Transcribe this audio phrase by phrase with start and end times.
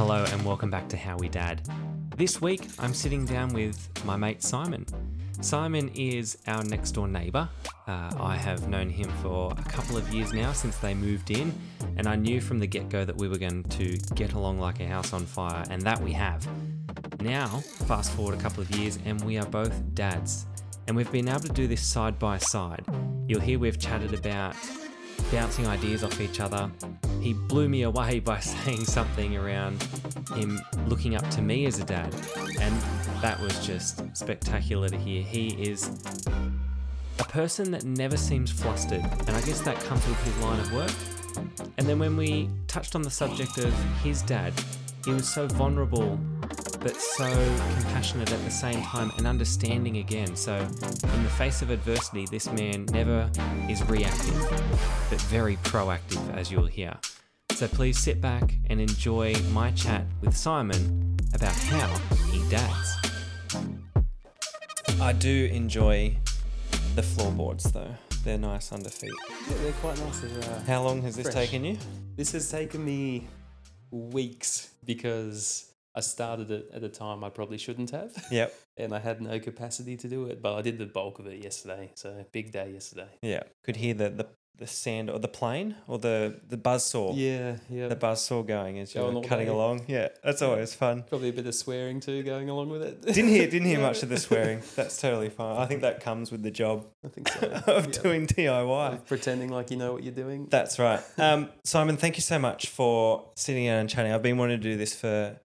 [0.00, 1.60] Hello and welcome back to How We Dad.
[2.16, 4.86] This week I'm sitting down with my mate Simon.
[5.42, 7.46] Simon is our next door neighbour.
[7.86, 11.52] Uh, I have known him for a couple of years now since they moved in,
[11.98, 14.80] and I knew from the get go that we were going to get along like
[14.80, 16.48] a house on fire, and that we have.
[17.20, 20.46] Now, fast forward a couple of years, and we are both dads,
[20.86, 22.86] and we've been able to do this side by side.
[23.28, 24.56] You'll hear we've chatted about
[25.30, 26.70] bouncing ideas off each other.
[27.20, 29.82] He blew me away by saying something around
[30.34, 32.14] him looking up to me as a dad,
[32.60, 32.80] and
[33.20, 35.22] that was just spectacular to hear.
[35.22, 35.90] He is
[37.18, 40.72] a person that never seems flustered, and I guess that comes with his line of
[40.72, 40.92] work.
[41.78, 44.52] And then when we touched on the subject of his dad,
[45.04, 46.18] he was so vulnerable
[46.80, 47.30] but so
[47.74, 50.34] compassionate at the same time and understanding again.
[50.34, 53.30] So, in the face of adversity, this man never
[53.68, 54.34] is reactive,
[55.10, 56.96] but very proactive, as you'll hear.
[57.52, 61.88] So, please sit back and enjoy my chat with Simon about how
[62.32, 62.96] he dads.
[65.00, 66.16] I do enjoy
[66.94, 67.94] the floorboards though.
[68.24, 69.12] They're nice under feet.
[69.48, 70.20] Yeah, they're quite nice.
[70.20, 71.34] They're, uh, How long has this Fresh.
[71.34, 71.78] taken you?
[72.16, 73.26] this has taken me
[73.90, 78.12] weeks because I started it at a time I probably shouldn't have.
[78.30, 78.54] Yep.
[78.80, 81.44] And I had no capacity to do it, but I did the bulk of it
[81.44, 81.90] yesterday.
[81.96, 83.08] So big day yesterday.
[83.20, 83.42] Yeah.
[83.62, 87.12] Could hear the, the, the sand or the plane or the, the buzz saw.
[87.14, 87.88] Yeah, yeah.
[87.88, 89.84] The buzz saw going as you're all cutting along.
[89.86, 90.08] Yeah.
[90.24, 91.02] That's always fun.
[91.10, 93.02] Probably a bit of swearing too going along with it.
[93.02, 94.62] Didn't hear didn't hear much of the swearing.
[94.76, 95.58] That's totally fine.
[95.58, 97.48] I think that comes with the job I think so.
[97.66, 98.02] of Yeah.
[98.02, 98.92] doing DIY.
[98.94, 100.46] Of pretending like you know what you're doing.
[100.48, 101.02] That's right.
[101.18, 104.12] Um, Simon, thank you so much for sitting down and chatting.
[104.12, 105.38] I've been wanting to do this for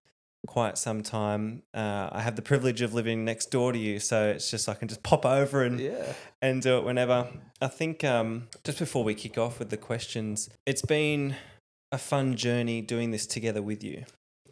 [0.46, 1.62] quite some time.
[1.74, 4.74] Uh, I have the privilege of living next door to you, so it's just I
[4.74, 6.12] can just pop over and yeah.
[6.40, 7.28] and do it whenever.
[7.60, 11.36] I think um, just before we kick off with the questions, it's been
[11.92, 14.04] a fun journey doing this together with you.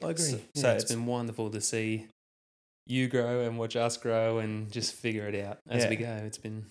[0.02, 0.24] I agree.
[0.24, 2.06] So- yeah, so it's it's- been wonderful to see
[2.86, 5.90] you grow and watch us grow and just figure it out as Yeah.
[5.90, 6.22] we go.
[6.26, 6.66] It's been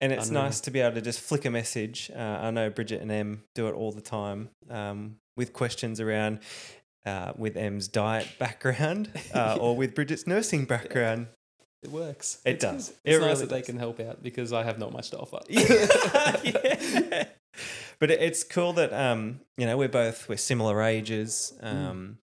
[0.00, 0.42] And it's Unreal.
[0.42, 2.10] nice to be able to just flick a message.
[2.12, 6.40] Uh, I know Bridget and Em do it all the time um, with questions around
[7.06, 11.28] uh, with Em's diet background uh, or with Bridget's nursing background.
[11.82, 12.40] It works.
[12.44, 12.88] It It's does.
[12.88, 12.96] good.
[13.04, 15.18] It It's nice really that they can help out because I have not much to
[15.18, 15.40] offer.
[15.48, 17.24] yeah.
[17.98, 21.52] But it's cool that um, you know we're both we're similar ages.
[21.60, 22.18] Um,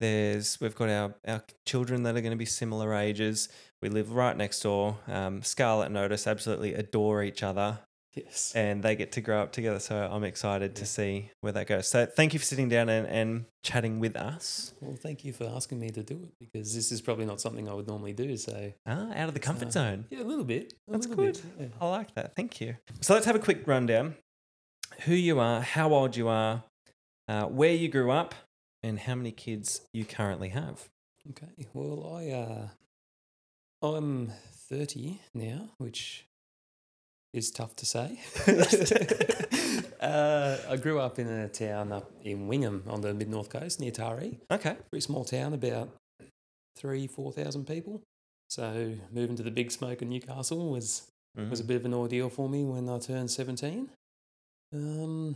[0.00, 3.48] There's we've got our our children that are going to be similar ages.
[3.82, 4.96] We live right next door.
[5.06, 7.80] Um, Scarlett and Otis absolutely adore each other.
[8.14, 8.52] Yes.
[8.54, 9.78] and they get to grow up together.
[9.78, 10.80] So I'm excited Yeah.
[10.80, 11.88] to see where that goes.
[11.88, 14.74] So thank you for sitting down and, and chatting with us.
[14.80, 17.68] Well, thank you for asking me to do it because this is probably not something
[17.68, 18.36] I would normally do.
[18.36, 20.04] So Ah, out of the comfort uh, zone.
[20.10, 20.74] Yeah, a little bit.
[20.88, 21.34] A That's little good.
[21.34, 21.66] Bit, yeah.
[21.80, 22.34] I like that.
[22.36, 22.76] Thank you.
[23.00, 24.16] So let's have a quick rundown.
[25.02, 26.62] Who you are, how old you are,
[27.28, 28.34] uh, where you grew up,
[28.82, 30.88] and how many kids you currently have.
[31.30, 31.66] Okay.
[31.72, 32.68] Well, I uh,
[33.82, 34.30] I'm
[34.68, 36.26] 30 now, which
[37.34, 38.18] is tough to say.
[40.00, 43.80] uh, I grew up in a town up in Wingham on the mid north coast
[43.80, 44.38] near Taree.
[44.50, 44.76] Okay.
[44.90, 45.90] Pretty small town, about
[46.76, 48.00] three, four thousand people.
[48.48, 52.30] So moving to the big smoke in Newcastle was was a bit of an ordeal
[52.30, 53.88] for me when I turned 17.
[54.72, 55.34] Um,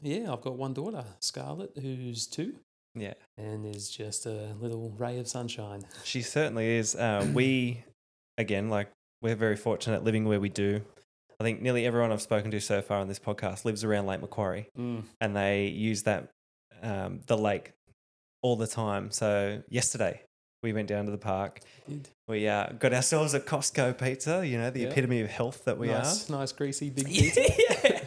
[0.00, 2.54] yeah, I've got one daughter, Scarlett, who's two
[2.94, 5.84] Yeah, and is just a little ray of sunshine.
[6.04, 6.94] she certainly is.
[6.94, 7.84] Uh, we,
[8.38, 8.88] again, like
[9.20, 10.80] we're very fortunate living where we do.
[11.40, 14.20] I think nearly everyone I've spoken to so far on this podcast lives around Lake
[14.20, 14.68] Macquarie.
[14.78, 15.04] Mm.
[15.20, 16.28] and they use that
[16.82, 17.72] um, the lake
[18.42, 19.10] all the time.
[19.10, 20.22] So yesterday
[20.62, 21.60] we went down to the park.
[22.26, 24.44] We uh, got ourselves a Costco pizza.
[24.46, 24.88] You know the Yeah.
[24.88, 27.42] epitome of health that we nice, nice, greasy, big pizza.
[27.84, 28.00] yeah.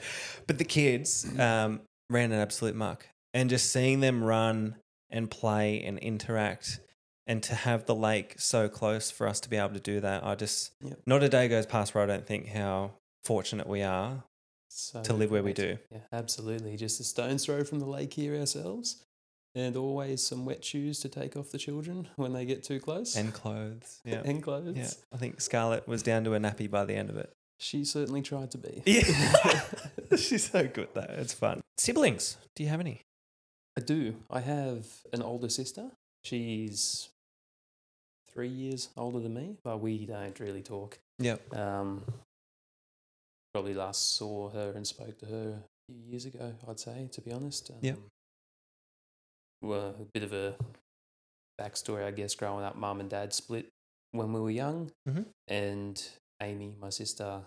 [0.48, 4.76] But the kids um, ran an absolute muck, and just seeing them run
[5.10, 6.82] and play and interact.
[7.28, 10.26] And to have the lake so close for us to be able to do that,
[10.26, 11.00] I just Yep.
[11.06, 12.92] not a day goes past where I don't think how
[13.24, 14.24] fortunate we are
[14.70, 15.78] So to live where we do.
[15.92, 16.78] Yeah, absolutely.
[16.78, 19.04] Just a stone's throw from the lake here ourselves.
[19.54, 23.18] And always some wet shoes to take off the children when they get too close.
[23.18, 24.22] And clothes, yeah.
[24.24, 24.78] and clothes.
[24.78, 27.34] Yeah, I think Scarlett was down to a nappy by the end of it.
[27.60, 28.82] She certainly tried to be.
[28.86, 29.62] Yeah,
[30.18, 31.06] she's so good though.
[31.10, 31.60] It's fun.
[31.78, 32.38] Siblings?
[32.56, 33.02] Do you have any?
[33.78, 34.16] I do.
[34.30, 35.92] I have an older sister.
[36.24, 37.10] She's
[38.34, 41.00] three years older than me, but we don't really talk.
[41.20, 41.56] Yep.
[41.56, 42.04] Um,
[43.54, 47.22] probably last saw her and spoke to her a few years ago, I'd say, to
[47.22, 47.70] be honest.
[47.72, 47.98] Um, Yep.
[49.62, 50.56] Well, a bit of a
[51.60, 53.70] backstory, I guess, growing up, mum and dad split
[54.12, 54.92] when we were young.
[55.08, 55.26] Mhm.
[55.48, 56.10] And
[56.42, 57.46] Amy, my sister,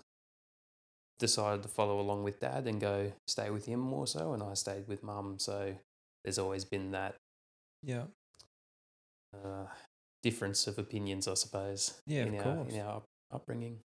[1.19, 4.33] decided to follow along with dad and go stay with him more so.
[4.33, 5.39] And I stayed with mum.
[5.39, 5.77] So
[6.23, 7.17] there's always been that
[7.83, 8.06] Yeah.
[9.33, 9.67] uh,
[10.23, 12.01] difference of opinions, I suppose.
[12.06, 12.73] Yeah, in of our, course.
[12.73, 13.03] In our
[13.33, 13.83] upbringing.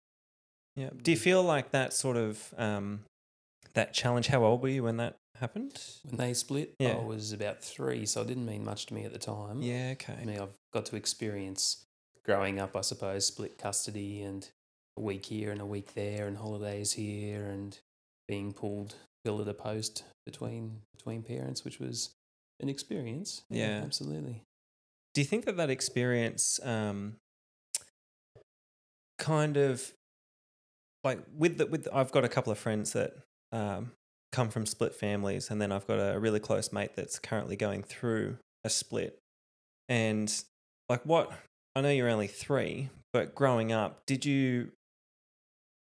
[0.76, 0.90] Yeah.
[1.02, 3.00] Do you feel like that sort of um,
[3.74, 4.28] that challenge?
[4.28, 5.80] How old were you when that happened?
[6.04, 6.96] When they split, Yeah.
[6.96, 9.62] I was about three, so it didn't mean much to me at the time.
[9.62, 9.90] Yeah.
[9.92, 10.16] Okay.
[10.20, 11.84] I mean, I've got to experience
[12.24, 14.48] growing up, I suppose, split custody and
[14.98, 17.78] a week here and a week there, and holidays here, and
[18.28, 18.94] being pulled
[19.24, 22.10] pillar to post between between parents, which was
[22.60, 23.42] an experience.
[23.50, 23.80] Yeah.
[23.84, 24.42] absolutely.
[25.14, 27.16] Do you think that that experience um,
[29.18, 29.92] kind of
[31.06, 33.14] like with the, with I've got a couple of friends that
[33.52, 33.92] um,
[34.32, 37.84] come from split families, and then I've got a really close mate that's currently going
[37.84, 39.18] through a split.
[39.88, 40.32] And
[40.88, 41.30] like, what
[41.76, 44.72] I know you're only three, but growing up, did you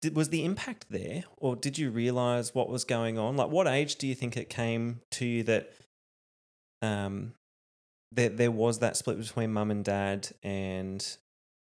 [0.00, 3.36] did, was the impact there, or did you realize what was going on?
[3.36, 5.72] Like, what age do you think it came to you that
[6.82, 7.32] um,
[8.12, 11.04] there there was that split between mum and dad, and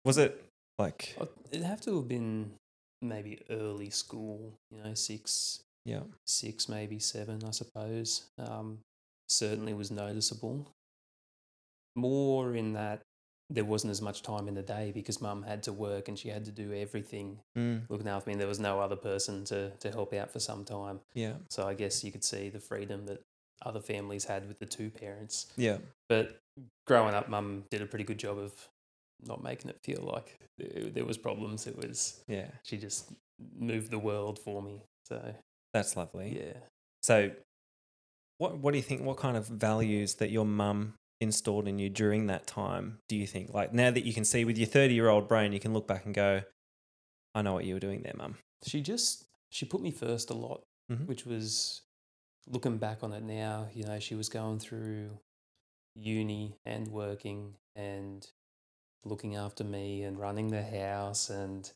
[0.05, 0.45] was it
[0.77, 1.17] like
[1.51, 2.51] It'd have to have been
[3.01, 8.23] maybe early school, you know, six, yeah, six, maybe seven, I suppose.
[8.37, 8.79] Um,
[9.27, 10.67] certainly was noticeable.
[11.95, 13.01] More in that
[13.49, 16.29] there wasn't as much time in the day because mum had to work and she
[16.29, 18.33] had to do everything mm, looking after me.
[18.33, 20.99] And There was no other person to, to help out for some time.
[21.15, 23.23] yeah, So I guess you could see the freedom that
[23.65, 25.47] other families had with the two parents.
[25.57, 26.39] yeah, But
[26.85, 28.53] growing up, mum did a pretty good job of
[29.21, 31.67] not making it feel like there there was problems.
[31.67, 32.47] It was yeah?
[32.63, 33.11] she just
[33.57, 34.83] moved the world for me.
[35.05, 35.33] So
[35.73, 36.37] That's lovely.
[36.39, 36.57] yeah,
[37.03, 37.31] So,
[38.37, 39.01] what what do you think?
[39.01, 42.99] What kind of values that your mum installed in you during that time?
[43.09, 45.51] Do you think like now that you can see with your thirty year old brain,
[45.53, 46.41] you can look back and go,
[47.35, 50.33] "I know what you were doing there, mum." she just she put me first a
[50.33, 50.61] lot,
[50.91, 51.07] Mhm.
[51.07, 51.81] which was
[52.47, 53.67] looking back on it now.
[53.73, 55.17] You know, she was going through
[55.95, 58.25] uni and working and
[59.05, 61.71] looking after me and running the house and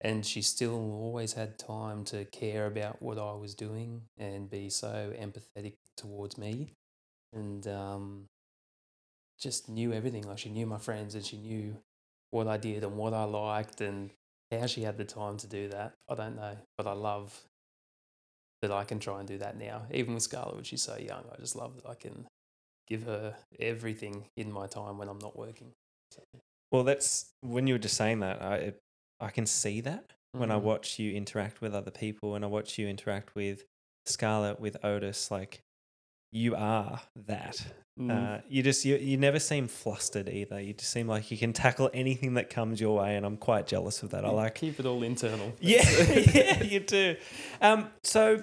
[0.00, 4.70] and she still always had time to care about what I was doing and be
[4.70, 6.72] so empathetic towards me
[7.32, 8.26] and um,
[9.40, 10.22] just knew everything.
[10.22, 11.76] Like she knew my friends and she knew
[12.30, 14.10] what I did and what I liked and
[14.52, 15.94] how she had the time to do that.
[16.08, 17.42] I don't know, but I love
[18.62, 19.82] that I can try and do that now.
[19.90, 22.26] Even with Scarlett, when she's so young, I just love that I can
[22.88, 25.72] give her everything in my time when I'm not working.
[26.10, 26.22] So,
[26.70, 28.42] Well, that's when you were just saying that.
[28.42, 28.78] I it,
[29.20, 30.62] I can see that when I mhm.
[30.62, 33.64] watch you interact with other people and I watch you interact with
[34.06, 35.30] Scarlett, with Otis.
[35.30, 35.62] Like
[36.32, 37.64] you are that.
[37.98, 38.10] Mm.
[38.10, 40.60] Uh, you just you, you never seem flustered either.
[40.60, 43.66] You just seem like you can tackle anything that comes your way, and I'm quite
[43.66, 44.24] jealous of that.
[44.24, 45.52] I like keep it all internal.
[45.60, 47.16] Yeah, yeah, you do.
[47.60, 48.42] Um, so,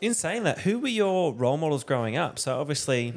[0.00, 2.38] in saying that, who were your role models growing up?
[2.38, 3.14] So, obviously,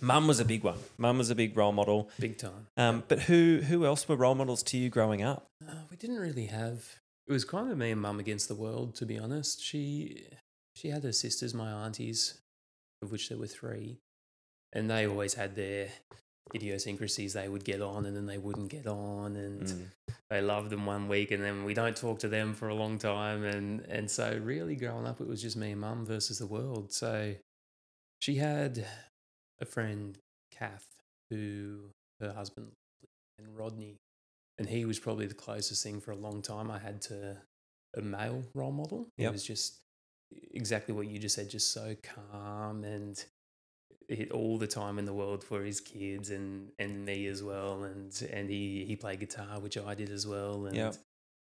[0.00, 0.78] mum was a big one.
[0.98, 2.10] Mum was a big role model.
[2.18, 2.66] big time.
[2.76, 5.46] Um, but who who else were role models to you growing up?
[5.66, 6.96] Uh, we didn't really have.
[7.28, 9.62] It was kind of me and mum against the world, to be honest.
[9.62, 10.26] She
[10.74, 12.38] she had her sisters, my aunties,
[13.02, 13.98] of which there were three,
[14.72, 15.88] and they always had their
[16.54, 17.32] idiosyncrasies.
[17.32, 19.86] They would get on, and then they wouldn't get on, and Mm.
[20.30, 22.98] they loved them one week, and then we don't talk to them for a long
[22.98, 26.46] time, and and so really growing up, it was just me and mum versus the
[26.46, 26.92] world.
[26.92, 27.34] So
[28.20, 28.86] she had
[29.60, 30.18] a friend,
[30.50, 30.86] Kath,
[31.30, 32.72] who her husband
[33.38, 33.96] and Rodney,
[34.58, 37.36] and he was probably the closest thing for a long time I had to
[37.96, 39.08] a male role model.
[39.16, 39.32] He Yep.
[39.32, 39.78] was just
[40.52, 43.24] exactly what you just said, just so calm and
[44.08, 47.84] he, all the time in the world for his kids and and me as well.
[47.84, 50.96] And and he he played guitar, which I did as well, and, Yep.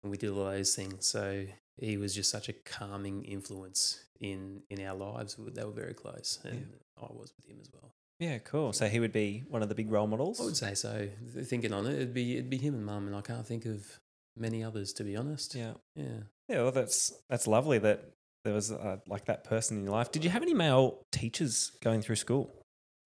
[0.03, 1.07] And we did all those things.
[1.07, 1.45] So
[1.77, 5.35] he was just such a calming influence in in our lives.
[5.37, 7.91] They were very close, and I was with him as well.
[8.19, 8.71] Yeah, cool.
[8.71, 10.39] So he would be one of the big role models.
[10.39, 11.09] I would say so.
[11.43, 13.99] Thinking on it, it'd be it'd be him and mum, and I can't think of
[14.37, 15.55] many others to be honest.
[15.55, 16.05] Yeah, yeah.
[16.47, 16.61] yeah.
[16.63, 18.11] Well, that's that's lovely that
[18.45, 20.11] there was uh, like that person in your life.
[20.11, 22.51] Did you have any male teachers going through school?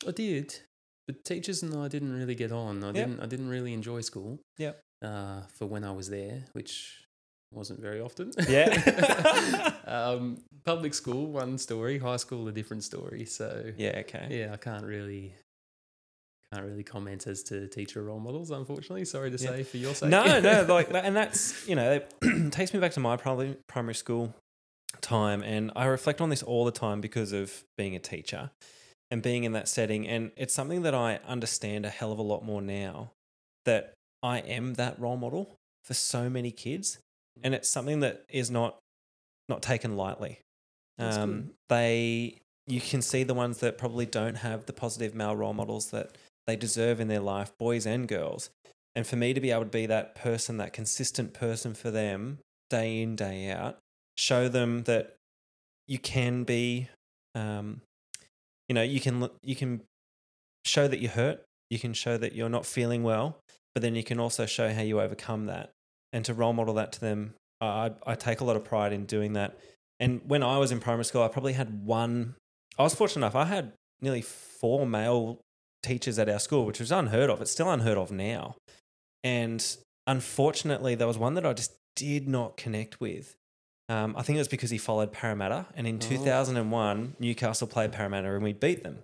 [0.07, 0.53] I did,
[1.07, 2.83] but teachers and I didn't really get on.
[2.83, 2.93] I Yep.
[2.95, 3.19] didn't.
[3.21, 4.39] I didn't really enjoy school.
[4.57, 4.81] Yep.
[5.01, 7.03] Uh, for when I was there, which
[7.51, 8.31] wasn't very often.
[8.49, 9.71] Yeah.
[9.85, 11.97] um, public school, one story.
[11.99, 13.25] High school, a different story.
[13.25, 13.97] So Yeah.
[13.99, 14.27] Okay.
[14.29, 15.33] yeah, I can't really.
[16.53, 19.03] Can't really comment as to teacher role models, unfortunately.
[19.05, 19.49] Sorry to Yeah.
[19.49, 20.09] say for your sake.
[20.09, 22.13] No, no, like, and that's you know, it
[22.51, 24.33] takes me back to my primary primary school
[25.01, 28.51] time, and I reflect on this all the time because of being a teacher
[29.11, 32.23] and being in that setting, and it's something that I understand a hell of a
[32.23, 33.11] lot more now.
[33.65, 33.93] That
[34.25, 36.97] I am that role model for so many kids,
[37.43, 38.79] and it's something that is not
[39.47, 40.39] not taken lightly.
[40.97, 45.53] Um, they you can see the ones that probably don't have the positive male role
[45.53, 46.17] models that
[46.47, 48.49] they deserve in their life, boys and girls.
[48.95, 52.39] And for me to be able to be that person, that consistent person for them,
[52.71, 53.77] day in, day out,
[54.17, 55.17] show them that
[55.87, 56.89] you can be,
[57.35, 57.81] um,
[58.67, 59.81] you know, you can you can
[60.65, 63.37] show that you're hurt, you can show that you're not feeling well,
[63.75, 65.69] but then you can also show how you overcome that,
[66.11, 67.35] and to role model that to them.
[67.61, 69.59] I I take a lot of pride in doing that.
[69.99, 72.35] And when I was in primary school, I probably had one.
[72.77, 73.35] I was fortunate enough.
[73.35, 75.39] I had nearly four male
[75.83, 77.41] teachers at our school, which was unheard of.
[77.41, 78.55] It's still unheard of now.
[79.23, 79.65] And
[80.07, 83.35] unfortunately, there was one that I just did not connect with.
[83.87, 85.67] Um, I think it was because he followed Parramatta.
[85.75, 85.99] And in Oh.
[85.99, 89.03] 2001, Newcastle played Parramatta and we beat them.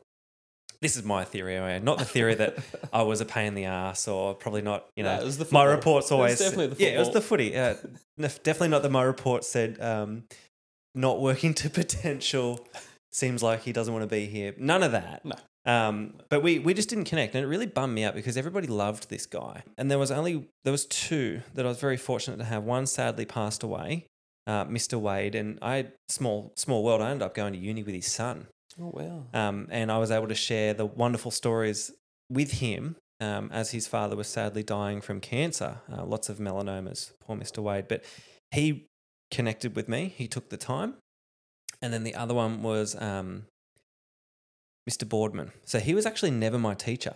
[0.81, 1.79] This is my theory, anyway.
[1.79, 2.57] Not the theory that
[2.91, 5.15] I was a pain in the ass or probably not, you know.
[5.15, 6.39] No, it was the my reports always.
[6.39, 7.55] definitely the Yeah, it was the footy.
[7.55, 7.75] Uh,
[8.17, 10.23] definitely not that my report said um,
[10.95, 12.67] not working to potential.
[13.11, 14.55] Seems like he doesn't want to be here.
[14.57, 15.23] None of that.
[15.23, 15.35] No.
[15.65, 18.65] Um, but we we just didn't connect, and it really bummed me out because everybody
[18.65, 22.37] loved this guy, and there was only there was two that I was very fortunate
[22.37, 22.63] to have.
[22.63, 24.07] One sadly passed away,
[24.47, 24.99] uh, Mr.
[24.99, 27.01] Wade, and I small small world.
[27.01, 28.47] I ended up going to uni with his son,
[28.79, 29.25] Oh wow.
[29.33, 31.91] um, and I was able to share the wonderful stories
[32.29, 37.11] with him um, as his father was sadly dying from cancer, uh, lots of melanomas.
[37.21, 37.59] Poor Mr.
[37.59, 38.03] Wade, but
[38.49, 38.87] he
[39.29, 40.13] connected with me.
[40.17, 40.95] He took the time,
[41.81, 43.45] and then the other one was um,
[44.89, 45.07] Mr.
[45.07, 45.51] Boardman.
[45.65, 47.15] So he was actually never my teacher,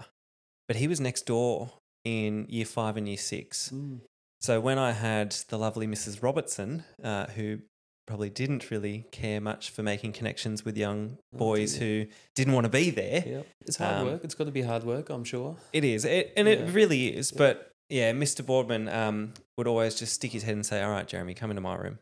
[0.68, 1.72] but he was next door
[2.04, 3.72] in year five and year six.
[3.74, 4.02] Mm.
[4.42, 6.22] So when I had the lovely Mrs.
[6.22, 7.60] Robertson, uh, who
[8.08, 12.66] probably didn't really care much for making connections with young Oh, boys who didn't want
[12.66, 14.24] to be there, Yeah, it's hard Um, work.
[14.24, 15.58] It's got to be hard work, I'm sure.
[15.74, 16.54] it is, it, and Yeah.
[16.56, 17.32] it really is.
[17.32, 17.38] Yeah.
[17.40, 18.46] But yeah, Mr.
[18.46, 21.62] Boardman um, would always just stick his head and say, "All right, Jeremy, come into
[21.62, 22.00] my room."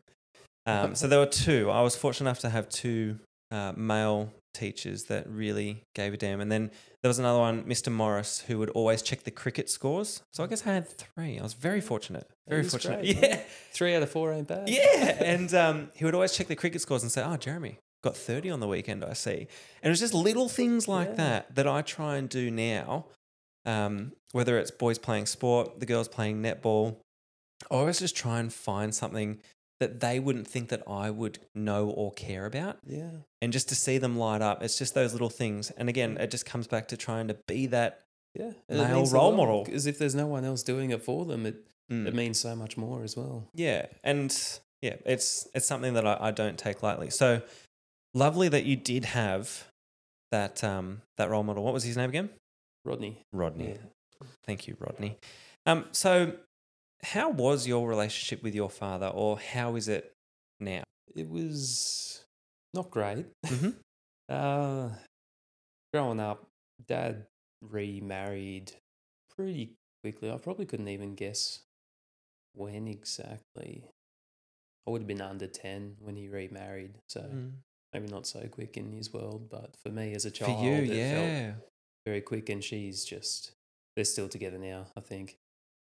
[0.66, 1.70] Um, so there were two.
[1.70, 3.18] I was fortunate enough to have two
[3.50, 6.70] uh, male teachers that really gave a damn, and then
[7.02, 7.92] there was another one, Mr.
[7.92, 10.22] Morris, who would always check the cricket scores.
[10.32, 11.38] So I guess I had three.
[11.38, 12.30] I was very fortunate.
[12.48, 13.02] Very fortunate.
[13.02, 13.40] great, yeah.
[13.72, 14.68] Three out of four ain't bad.
[14.68, 18.16] Yeah, and um, he would always check the cricket scores and say, "Oh, Jeremy got
[18.16, 19.04] thirty on the weekend.
[19.04, 19.32] I see."
[19.82, 21.14] And it was just little things like Yeah.
[21.16, 23.06] that that I try and do now.
[23.66, 26.96] Um, whether it's boys playing sport, the girls playing netball,
[27.70, 29.40] I always just try and find something
[29.80, 33.10] that they wouldn't think that I would know or care about, Yeah.
[33.42, 34.62] and just to see them light up.
[34.62, 35.70] It's just those little things.
[35.72, 38.00] And again, it just comes back to trying to be that.
[38.34, 38.52] Yeah.
[38.68, 39.64] Male role model.
[39.64, 41.56] Because if there's no one else doing it for them, it,
[41.92, 42.06] Mm.
[42.06, 43.46] it means so much more as well.
[43.54, 44.34] Yeah, and
[44.80, 47.10] yeah, it's it's something that I, I don't take lightly.
[47.10, 47.42] So
[48.14, 49.68] lovely that you did have
[50.30, 51.62] that um that role model.
[51.62, 52.30] What was his name again?
[52.86, 53.22] Rodney.
[53.32, 53.72] Rodney.
[53.72, 54.26] Yeah.
[54.46, 55.18] Thank you, Rodney.
[55.66, 56.32] Um, so
[57.04, 60.12] how was your relationship with your father, or how is it
[60.60, 60.82] now?
[61.14, 62.24] It was
[62.72, 63.26] not great.
[63.46, 63.76] Mhm.
[64.26, 64.88] Uh,
[65.92, 66.48] growing up,
[66.88, 67.26] dad
[67.60, 68.72] remarried
[69.36, 70.30] pretty quickly.
[70.30, 71.60] I probably couldn't even guess
[72.54, 73.84] when exactly.
[74.86, 76.94] I would have been under 10 when he remarried.
[77.10, 77.52] So Mm.
[77.92, 79.50] maybe not so quick in his world.
[79.50, 81.54] But for me as a child, For you, it felt yeah.
[82.06, 82.48] very quick.
[82.48, 83.52] And she's just,
[83.94, 85.36] they're still together now, I think.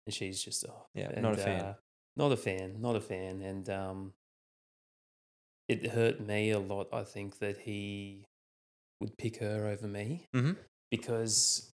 [0.08, 1.62] And she's just, oh, Yeah, and, not a fan.
[1.62, 1.74] uh,
[2.16, 3.42] not a fan, not a fan.
[3.42, 4.14] And um,
[5.68, 8.26] it hurt me a lot, I think, that he
[9.02, 10.54] would pick her over me Mm-hmm.
[10.90, 11.72] because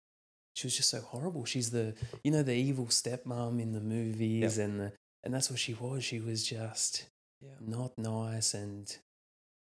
[0.56, 1.46] she was just so horrible.
[1.46, 5.60] She's the, you know, the evil stepmom in the movies, and the, and that's what
[5.60, 6.04] she was.
[6.04, 7.06] She was just
[7.42, 7.52] Yeah.
[7.62, 8.94] not nice and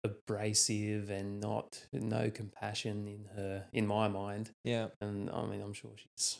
[0.05, 4.51] abrasive and not no compassion in her in my mind.
[4.63, 4.87] Yeah.
[5.01, 6.39] And I mean, I'm sure she's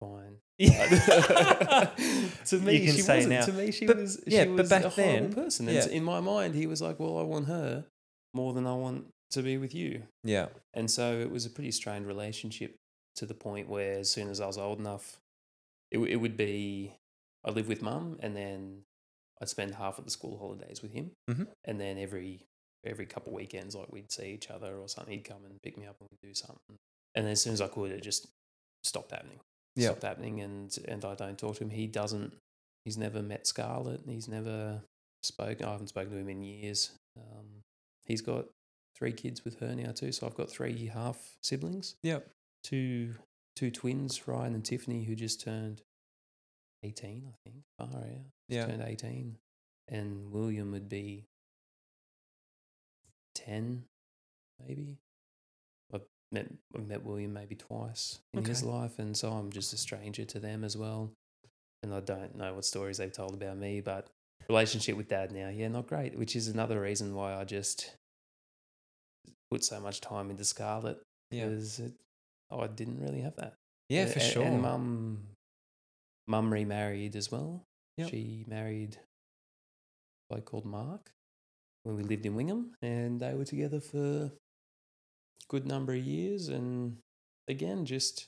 [0.00, 0.36] fine.
[0.58, 0.86] Yeah.
[2.46, 3.28] to me, she wasn't.
[3.28, 3.44] now.
[3.44, 4.20] To me, she But- was.
[4.26, 5.68] yeah, she but back a then- person.
[5.68, 5.86] And yeah.
[5.88, 7.84] in my mind, he was like, "Well, I want her
[8.34, 10.46] more than I want to be with you." yeah.
[10.74, 12.74] And so it was a pretty strained relationship
[13.16, 15.18] to the point where, as soon as I was old enough,
[15.92, 16.94] it, it would be
[17.44, 18.82] I live with mum, and then
[19.40, 21.46] I'd spend half of the school holidays with him, Mhm.
[21.66, 22.42] and then every
[22.84, 25.12] every couple weekends, like we'd see each other or something.
[25.14, 26.76] He'd come and pick me up and we'd do something.
[27.14, 28.26] And then as soon as I could, it just
[28.84, 29.38] stopped happening.
[29.78, 29.88] Yeah.
[29.88, 31.70] Stopped happening, and and I don't talk to him.
[31.70, 32.34] He doesn't.
[32.84, 34.00] He's never met Scarlett.
[34.06, 34.82] He's never
[35.22, 35.66] spoken.
[35.66, 36.90] I haven't spoken to him in years.
[37.16, 37.62] Um,
[38.04, 38.46] he's got
[38.96, 40.12] three kids with her now too.
[40.12, 41.96] So I've got three half siblings.
[42.02, 42.28] Yep.
[42.64, 43.14] Two
[43.56, 45.82] two twins, Ryan and Tiffany, who just turned
[46.82, 47.62] eighteen, I think.
[47.78, 48.26] Far out.
[48.48, 48.66] Yeah.
[48.66, 49.36] Turned eighteen.
[49.90, 51.24] And William would be
[53.34, 53.84] ten,
[54.66, 54.98] maybe.
[56.30, 60.38] Met met William maybe twice in his life, and so I'm just a stranger to
[60.38, 61.12] them as well.
[61.82, 64.08] And I don't know what stories they've told about me, but
[64.48, 66.18] relationship with dad now, yeah, not great.
[66.18, 67.94] Which is another reason why I just
[69.50, 71.00] put so much time into Scarlett.
[71.30, 71.46] Yeah.
[71.46, 71.92] because it,
[72.50, 73.54] oh, I didn't really have that.
[73.88, 74.44] Yeah, for sure.
[74.44, 75.18] And mum,
[76.26, 77.62] mum remarried as well.
[77.96, 78.10] Yep.
[78.10, 78.96] She married
[80.30, 81.10] a bloke called Mark
[81.84, 84.30] when we lived in Wingham, and they were together for
[85.48, 86.48] good number of years.
[86.48, 86.96] And
[87.48, 88.26] again, just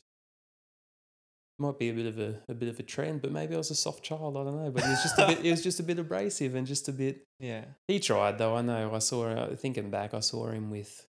[1.58, 3.70] might be a bit of a, a bit of a trend, but maybe I was
[3.70, 4.36] a soft child.
[4.36, 5.38] I don't know, but it was just a bit.
[5.40, 7.24] He was just a bit abrasive and just a bit.
[7.38, 7.64] yeah.
[7.86, 8.56] He tried though.
[8.56, 8.94] I know.
[8.94, 9.28] I saw.
[9.28, 11.06] uh, Thinking back, I saw him with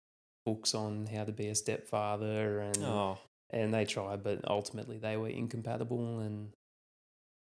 [0.46, 3.18] books on how to be a stepfather and Oh,
[3.50, 6.50] and they tried, but ultimately they were incompatible, and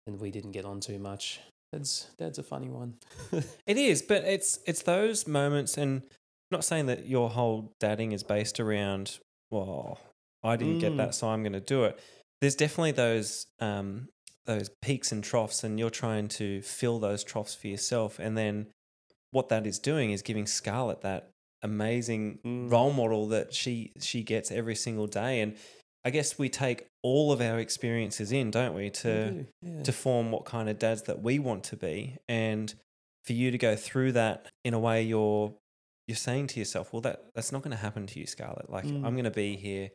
[0.06, 1.40] and we didn't get on too much.
[1.74, 2.96] Dad's Dad's a funny one.
[3.66, 6.04] it is, but it's it's those moments, and
[6.52, 9.20] not saying that your whole dadding is based around.
[9.50, 10.00] Well,
[10.44, 10.98] I didn't get Mm.
[10.98, 12.00] that, so I'm going to do it.
[12.42, 14.10] There's definitely those um,
[14.46, 18.68] those peaks and troughs, and you're trying to fill those troughs for yourself, and then
[19.32, 21.30] what that is doing is giving Scarlett that
[21.62, 22.72] amazing Mm.
[22.72, 25.56] role model that she she gets every single day, and
[26.04, 29.84] I guess we take all of our experiences in, don't we, We to do, yeah.
[29.84, 32.74] to form what kind of dads that we want to be and
[33.26, 35.54] for you to go through that in a way you're
[36.12, 38.86] you're saying to yourself well that that's not going to happen to you scarlett like
[38.86, 39.04] Mm.
[39.06, 39.86] i'm going to be here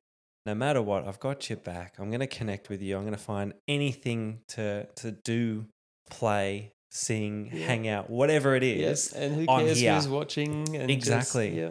[0.50, 3.20] no matter what i've got your back i'm going to connect with you i'm going
[3.23, 4.23] to find anything
[4.54, 5.42] to to do
[6.11, 7.66] play sing Yeah.
[7.66, 8.80] hang out whatever it is.
[8.80, 10.52] Yes, and who cares who's watching?
[10.76, 11.49] And just- Exactly.
[11.61, 11.70] yeah,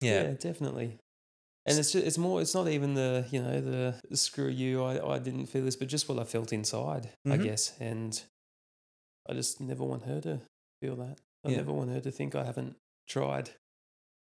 [0.00, 0.98] yeah, yeah, definitely.
[1.66, 2.40] And it's just, it's more.
[2.42, 4.84] It's not even the you know the, screw you.
[4.84, 7.44] I I didn't feel this, but just what I felt inside, I Mhm.
[7.44, 7.72] guess.
[7.80, 8.12] And
[9.28, 10.40] I just never want her to
[10.80, 11.16] feel that.
[11.44, 11.56] I Yeah.
[11.62, 12.76] never want her to think I haven't
[13.08, 13.50] tried.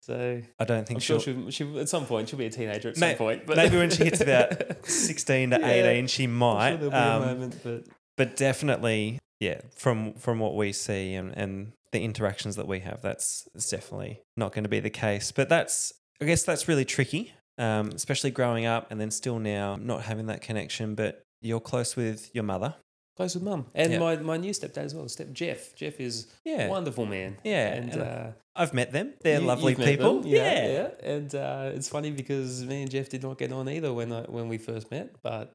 [0.02, 2.50] So i don't think I'm she'll sure she, she at some point she'll be a
[2.50, 3.46] teenager at May- some point.
[3.46, 4.52] But maybe when she hits about
[4.86, 7.84] 16 to Yeah, 18 she might sure um, moment, but
[8.16, 13.02] but definitely yeah from from what we see and and the interactions that we have
[13.02, 15.32] that's, that's definitely not going to be the case.
[15.32, 19.76] But that's i guess that's really tricky um, especially growing up and then still now
[19.76, 20.94] not having that connection.
[20.94, 22.74] But you're close with your mother
[23.20, 23.98] close with mum and Yeah.
[24.04, 25.60] my, my new stepdad as well, step Jeff.
[25.80, 27.30] Jeff is yeah a wonderful man.
[27.44, 28.26] Yeah, and and uh,
[28.60, 30.88] i've met them they're you- lovely people them, yeah, yeah.
[31.14, 34.22] And uh, it's funny because me and Jeff did not get on either when I,
[34.36, 35.46] when we first met, but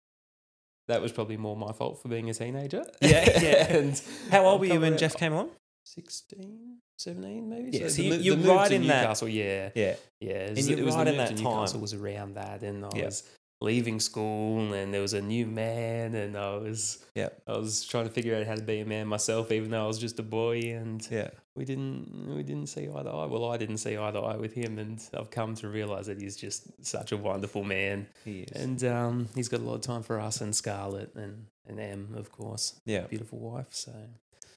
[0.88, 2.84] that was probably more my fault for being a teenager.
[3.02, 3.74] Yeah, yeah.
[3.80, 3.94] and
[4.34, 5.50] how old were you when jeff came along
[5.86, 7.78] 16, 17 maybe.
[7.78, 9.70] Yeah, so the you- mo- you're the right to in that- Newcastle, yeah.
[9.76, 11.94] yeah Yeah, it And was, you're it was right the in that to Newcastle was
[11.94, 13.06] around that, and I Yeah.
[13.06, 13.24] was
[13.62, 18.06] leaving school, and there was a new man, and I was yeah I was trying
[18.06, 20.24] to figure out how to be a man myself, even though I was just a
[20.24, 23.26] boy, and yeah we didn't we didn't see eye to eye.
[23.26, 26.22] Well, I didn't see eye to eye with him, and I've come to realize that
[26.22, 29.82] he's just such a wonderful man, he is and um, he's got a lot of
[29.82, 33.68] time for us and Scarlett and and Em, of course, yeah beautiful wife.
[33.72, 33.94] So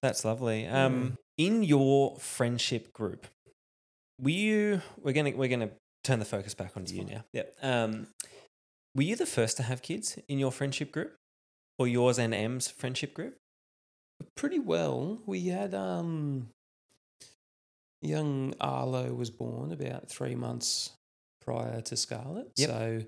[0.02, 0.66] That's lovely.
[0.66, 3.26] Um, in your friendship group,
[4.20, 4.82] were you?
[5.00, 5.70] We're gonna we're gonna
[6.02, 7.24] turn the focus back onto you now.
[7.32, 7.42] Yeah.
[7.62, 8.08] Um,
[8.98, 11.14] were you the first to have kids in your friendship group,
[11.78, 13.36] or yours and Em's friendship group?
[14.34, 15.20] pretty well.
[15.26, 16.48] We had um,
[18.02, 20.90] young Arlo was born about three months
[21.40, 22.68] prior to Scarlett, Yep.
[22.68, 23.00] so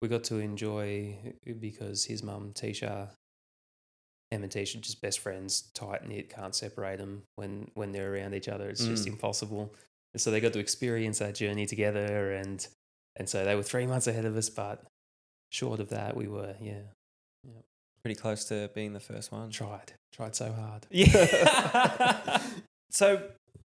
[0.00, 1.18] we got to enjoy
[1.60, 3.10] because his mum Tisha,
[4.30, 8.34] Em and Tisha just best friends, tight knit, can't separate them when when they're around
[8.34, 8.68] each other.
[8.70, 9.14] It's just Mm.
[9.14, 9.74] impossible.
[10.14, 12.64] And so they got to experience that journey together, and
[13.16, 14.84] and so they were three months ahead of us, but
[15.52, 16.80] short of that, we were yeah
[18.02, 19.50] Pretty close to being the first one.
[19.50, 20.86] tried tried so hard.
[20.90, 22.42] Yeah.
[22.90, 23.28] so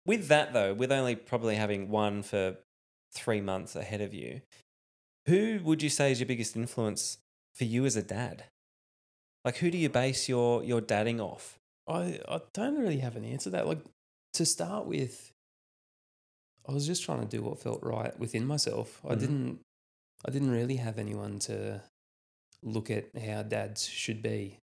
[0.06, 2.56] with that though, with only probably having one for
[3.12, 4.40] three months ahead of you,
[5.26, 7.18] who would you say is your biggest influence
[7.56, 8.44] for you as a dad?
[9.44, 11.58] Like who do you base your your dadding off?
[11.88, 13.66] I, I don't really have an answer to that.
[13.66, 13.80] Like
[14.34, 15.32] to start with,
[16.68, 19.00] I was just trying to do what felt right within myself.
[19.04, 19.20] I Mhm.
[19.20, 19.60] didn't
[20.26, 21.82] I didn't really have anyone to
[22.62, 24.58] look at how dads should be.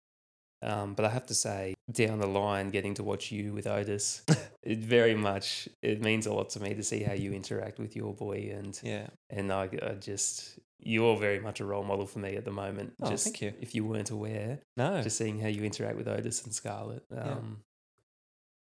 [0.64, 4.24] Um, but I have to say, down the line, getting to watch you with Otis,
[4.64, 7.96] it very much it means a lot to me to see how you interact with
[7.98, 9.08] your boy, and Yeah.
[9.30, 12.94] and I, I just you're very much a role model for me at the moment.
[13.02, 13.54] Oh, just thank you.
[13.62, 15.02] If you weren't aware, No.
[15.02, 17.04] just seeing how you interact with Otis and Scarlett.
[17.14, 17.24] Yeah.
[17.34, 17.60] Um,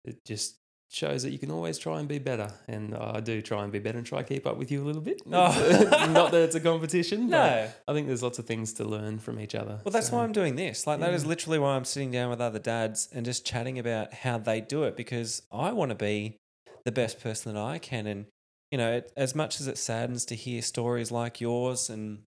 [0.05, 0.57] It just
[0.93, 2.51] shows that you can always try and be better.
[2.67, 4.85] And I do try and be better and try to keep up with you a
[4.85, 5.21] little bit.
[5.31, 6.09] Oh.
[6.11, 7.69] Not that it's a competition, but no.
[7.87, 9.79] I think there's lots of things to learn from each other.
[9.83, 10.85] Well, that's So, why I'm doing this.
[10.85, 14.13] Like, that is literally why I'm sitting down with other dads and just chatting about
[14.13, 16.37] how they do it because I want to be
[16.85, 18.05] the best person that I can.
[18.07, 18.25] And,
[18.71, 22.19] you know, it, as much as it saddens to hear stories like yours, and,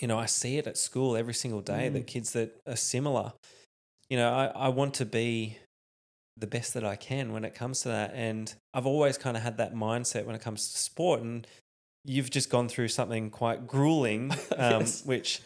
[0.00, 2.06] you know, I see it at school every single day that Mm.
[2.06, 3.32] kids that are similar,
[4.08, 5.58] you know, I, I want to be
[6.36, 8.12] the best that I can when it comes to that.
[8.14, 11.20] And I've always kind of had that mindset when it comes to sport.
[11.20, 11.46] And
[12.04, 15.04] you've just gone through something quite grueling, um, Yes.
[15.06, 15.40] which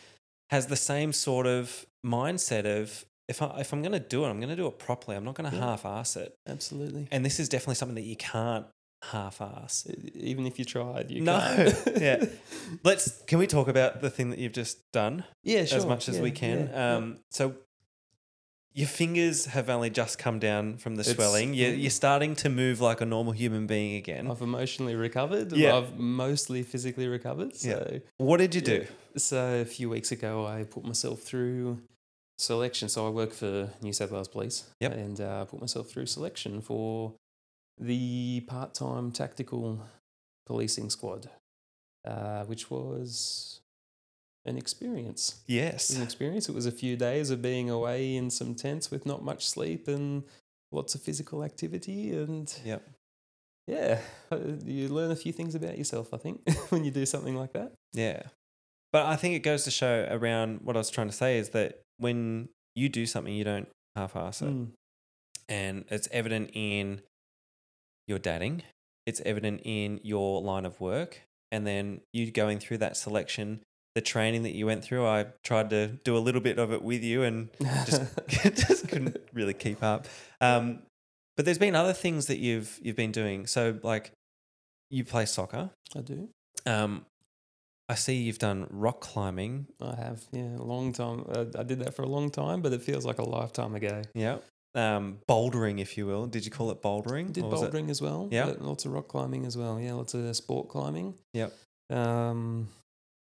[0.51, 4.29] has the same sort of mindset of if I if I'm going to do it,
[4.31, 5.17] I'm going to do it properly.
[5.17, 5.63] I'm not going to Yeah.
[5.63, 6.35] half-ass it.
[6.49, 7.09] Absolutely.
[7.11, 8.65] And this is definitely something that you can't
[9.05, 9.87] half-ass.
[9.91, 11.77] E- Even if you tried, you No, can't.
[12.01, 12.25] yeah.
[12.85, 15.79] Let's can we talk about the thing that you've just done yeah, sure.
[15.79, 16.69] as much as we can?
[16.73, 17.55] yeah, Um, so
[18.79, 21.53] your fingers have only just come down from the It's- swelling.
[21.53, 24.31] You're, you're starting to move like a normal human being again.
[24.31, 25.53] I've emotionally recovered.
[25.53, 25.77] Yeah.
[25.77, 27.57] I've mostly physically recovered.
[27.57, 28.81] So, What did you do?
[28.85, 29.19] yeah.
[29.19, 31.81] so a few weeks ago, I put myself through
[32.39, 32.89] selection.
[32.89, 34.59] So I work for New South Wales Police.
[34.81, 34.93] Yep.
[34.93, 37.15] And uh, put myself through selection for
[37.81, 39.81] the part-time tactical
[40.47, 41.29] policing squad,
[42.07, 43.61] uh, which was
[44.49, 45.43] an experience.
[45.47, 45.91] Yes.
[45.91, 46.49] an experience.
[46.49, 49.87] It was a few days of being away in some tents with not much sleep
[49.89, 50.25] and
[50.73, 52.83] lots of physical activity and Yep.
[53.67, 54.01] yeah,
[54.33, 57.53] uh, you learn a few things about yourself, I think, when you do something like
[57.53, 57.73] that.
[57.93, 58.23] Yeah.
[58.93, 61.51] But I think it goes to show around what I was trying to say is
[61.51, 64.47] that when you do something, you don't half ass it.
[64.47, 64.69] Mm.
[65.49, 67.03] And it's evident in
[68.07, 68.63] your dadding,
[69.07, 71.23] it's evident in your line of work.
[71.51, 73.63] And then you going through that selection,
[73.99, 76.83] the training that you went through, I tried to do a little bit of it
[76.83, 77.49] with you and
[77.85, 80.07] just, just couldn't really keep up.
[80.41, 80.83] Um,
[81.37, 83.49] but there's been other things that you've you've been doing.
[83.49, 84.13] So like
[84.89, 85.71] you play soccer.
[85.97, 86.29] I do.
[86.65, 87.07] Um,
[87.89, 89.67] I see you've done rock climbing.
[89.81, 91.25] I have, yeah, a long time.
[91.29, 94.03] Uh, I did that for a long time, but it feels like a lifetime ago.
[94.15, 94.39] Yeah.
[94.77, 96.27] Um, bouldering, if you will.
[96.27, 97.33] Did you call it bouldering?
[97.33, 98.29] Did bouldering as well.
[98.31, 98.53] Yeah.
[98.61, 99.81] Lots of rock climbing as well.
[99.81, 101.15] Yeah, lots of sport climbing.
[101.35, 101.53] Yep.
[101.91, 102.69] Um,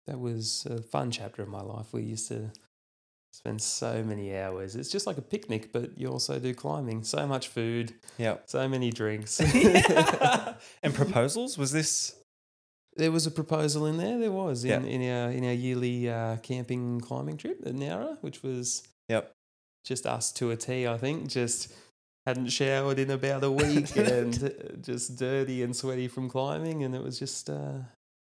[0.07, 1.93] that was a fun chapter of my life.
[1.93, 2.51] We used to
[3.31, 4.75] spend so many hours.
[4.75, 7.03] It's just like a picnic, but you also do climbing.
[7.03, 8.37] So much food, Yeah.
[8.45, 9.39] so many drinks.
[10.83, 11.57] and proposals?
[11.57, 12.15] Was this?
[12.95, 14.19] There was a proposal in there.
[14.19, 14.89] There was in, Yeah.
[14.89, 19.31] in our in our yearly uh, camping climbing trip at Nowra, which was Yep.
[19.83, 20.87] just us to a T.
[20.87, 21.73] I think just
[22.27, 26.93] hadn't showered in about a week and uh, just dirty and sweaty from climbing, and
[26.95, 27.79] it was just uh,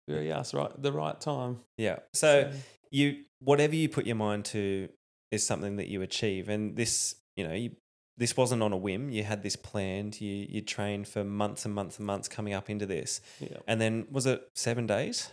[0.09, 1.61] very us right the right time.
[1.79, 2.01] Yeah.
[2.13, 2.51] So
[2.91, 4.89] you, whatever you put your mind to,
[5.31, 6.49] is something that you achieve.
[6.49, 7.73] And this, you know, you,
[8.17, 9.11] this wasn't on a whim.
[9.11, 10.21] You had this planned.
[10.21, 13.21] You you trained for months and months and months coming up into this.
[13.41, 15.31] yeah, And then was it seven days?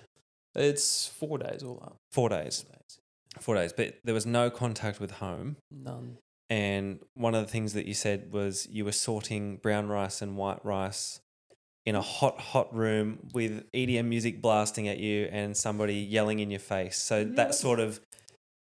[0.55, 1.95] it's four days all up.
[2.11, 2.65] Four days.
[2.67, 2.99] Four days.
[3.39, 3.73] Four days.
[3.73, 5.55] But there was no contact with home.
[5.71, 6.17] None.
[6.49, 10.35] And one of the things that you said was you were sorting brown rice and
[10.35, 11.21] white rice
[11.85, 16.51] in a hot, hot room with EDM music blasting at you and somebody yelling in
[16.51, 16.97] your face.
[16.97, 17.35] So Yeah.
[17.35, 17.99] that sort of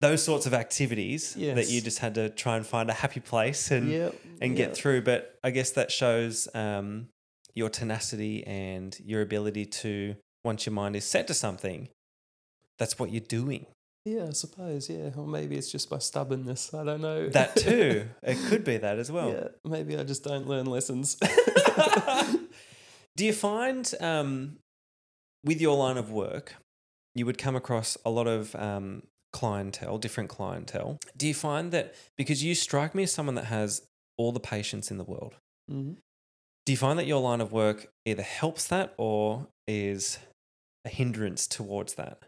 [0.01, 3.71] those sorts of activities that you just had to try and find a happy place
[3.71, 4.15] and Yep.
[4.41, 5.01] and get through.
[5.01, 7.07] But I guess that shows um,
[7.55, 11.87] your tenacity and your ability to once your mind is set to something,
[12.77, 13.65] that's what you're doing.
[14.03, 14.89] Yeah, I suppose.
[14.89, 16.73] Yeah, or maybe it's just my stubbornness.
[16.73, 17.29] I don't know.
[17.29, 18.07] That too.
[18.21, 19.29] it could be that as well.
[19.31, 21.17] Yeah, maybe I just don't learn lessons.
[23.17, 24.57] Do you find um,
[25.43, 26.55] with your line of work,
[27.13, 30.97] you would come across a lot of um, clientele, different clientele?
[31.15, 33.83] Do you find that because you strike me as someone that has
[34.17, 35.35] all the patience in the world,
[35.69, 35.93] hmm
[36.65, 40.17] do you find that your line of work either helps that or is
[40.83, 42.23] a hindrance towards that?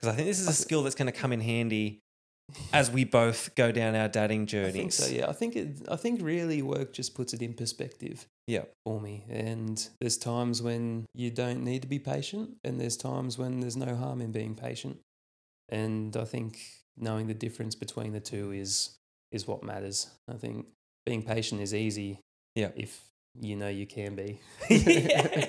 [0.00, 2.00] Because I think this is a skill that's going to come in handy
[2.72, 4.72] as we both go down our dadding I journeys.
[4.72, 5.06] think so.
[5.14, 5.86] Yeah, I think it.
[5.90, 8.26] I think really work just puts it in perspective.
[8.48, 8.64] Yeah.
[8.84, 13.36] For me, and there's times when you don't need to be patient, and there's times
[13.36, 14.98] when there's no harm in being patient.
[15.68, 16.58] And I think
[16.96, 18.96] knowing the difference between the two is
[19.30, 20.10] is what matters.
[20.28, 20.66] I think
[21.04, 22.20] being patient is easy.
[22.54, 22.70] Yeah.
[22.74, 23.04] If
[23.38, 24.40] you know you can be.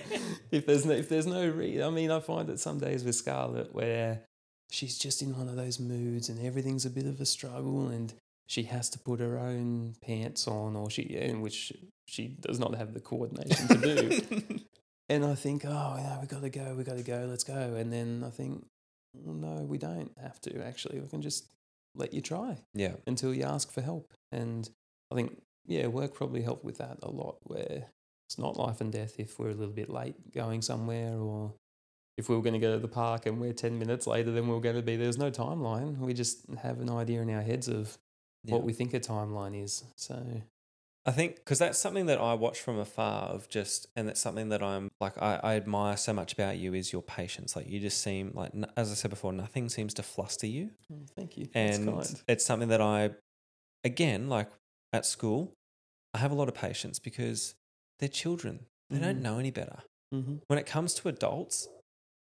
[0.51, 3.13] If there's no, if there's no re- I mean, I find that some days with
[3.13, 4.21] Scarlett where
[4.71, 8.13] she's just in one of those moods and everything's a bit of a struggle and
[8.49, 11.71] she has to put her own pants on or she in which
[12.07, 14.59] she does not have the coordination to do.
[15.09, 17.75] and I think, oh, yeah, we got to go, we got to go, let's go.
[17.75, 18.65] And then I think,
[19.13, 20.99] well, no, we don't have to actually.
[20.99, 21.45] We can just
[21.93, 22.93] let you try yeah.
[23.05, 24.13] until you ask for help.
[24.31, 24.67] And
[25.12, 27.85] I think, yeah, work probably helped with that a lot where
[28.27, 31.53] it's not life and death if we're a little bit late going somewhere or
[32.17, 34.47] if we were going to go to the park and we're 10 minutes later than
[34.47, 34.95] we are going to be.
[34.95, 35.99] There's no timeline.
[35.99, 37.95] We just have an idea in our heads of
[38.43, 38.54] Yeah.
[38.56, 39.84] what we think a timeline is.
[39.95, 40.41] So,
[41.06, 44.49] I think because that's something that I watch from afar of just, and that's something
[44.49, 47.56] that I'm like, I, I admire so much about you is your patience.
[47.56, 50.71] Like, you just seem like, as I said before, nothing seems to fluster you.
[50.91, 51.47] mm, thank you.
[51.54, 51.89] And
[52.28, 53.12] it's something that I,
[53.84, 54.49] again, like
[54.93, 55.54] at school,
[56.13, 57.56] I have a lot of patience because
[57.99, 58.65] they're children.
[58.89, 59.21] They don't Mhm.
[59.21, 59.84] know any better.
[60.13, 60.36] Mm-hmm.
[60.47, 61.67] When it comes to adults,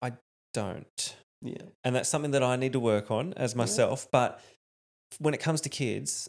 [0.03, 0.13] I
[0.55, 1.17] don't.
[1.43, 1.63] Yeah.
[1.85, 4.07] and that's something that I need to work on as myself.
[4.13, 4.43] But
[5.19, 6.29] when it comes to kids,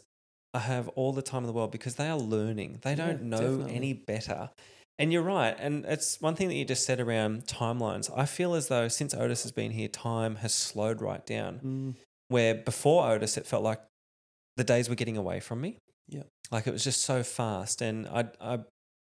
[0.54, 2.80] I have all the time in the world because they are learning.
[2.82, 3.74] They don't know definitely.
[3.74, 4.50] any better.
[4.98, 5.56] And you're right.
[5.58, 8.10] And it's one thing that you just said around timelines.
[8.14, 11.60] I feel as though since Otis has been here, time has slowed right down.
[11.64, 11.94] Mm.
[12.28, 13.80] Where before Otis, it felt like
[14.56, 15.78] the days were getting away from me.
[16.08, 16.24] Yeah.
[16.50, 17.80] Like it was just so fast.
[17.80, 18.54] And I, I,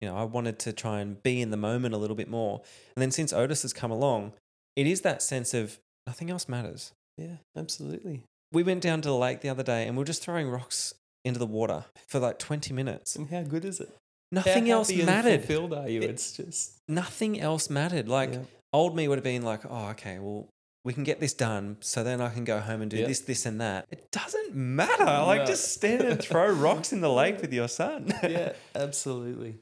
[0.01, 2.61] you know, I wanted to try and be in the moment a little bit more.
[2.95, 4.33] And then since Otis has come along,
[4.75, 6.91] it is that sense of nothing else matters.
[7.17, 8.23] Yeah, absolutely.
[8.51, 10.93] We went down to the lake the other day and we were just throwing rocks
[11.23, 13.15] into the water for like 20 minutes.
[13.15, 13.95] And how good is it?
[14.31, 15.39] Nothing how else mattered.
[15.45, 16.01] fulfilled are you?
[16.01, 18.07] It- It's just Nothing else mattered.
[18.07, 18.39] Like yeah.
[18.73, 20.47] old me would have been like, oh, okay, well,
[20.85, 21.77] we can get this done.
[21.81, 23.85] So then I can go home and do this, this, and that.
[23.91, 25.03] It doesn't matter.
[25.05, 28.11] Like just stand and throw rocks in the lake with your son.
[28.23, 29.55] yeah, absolutely.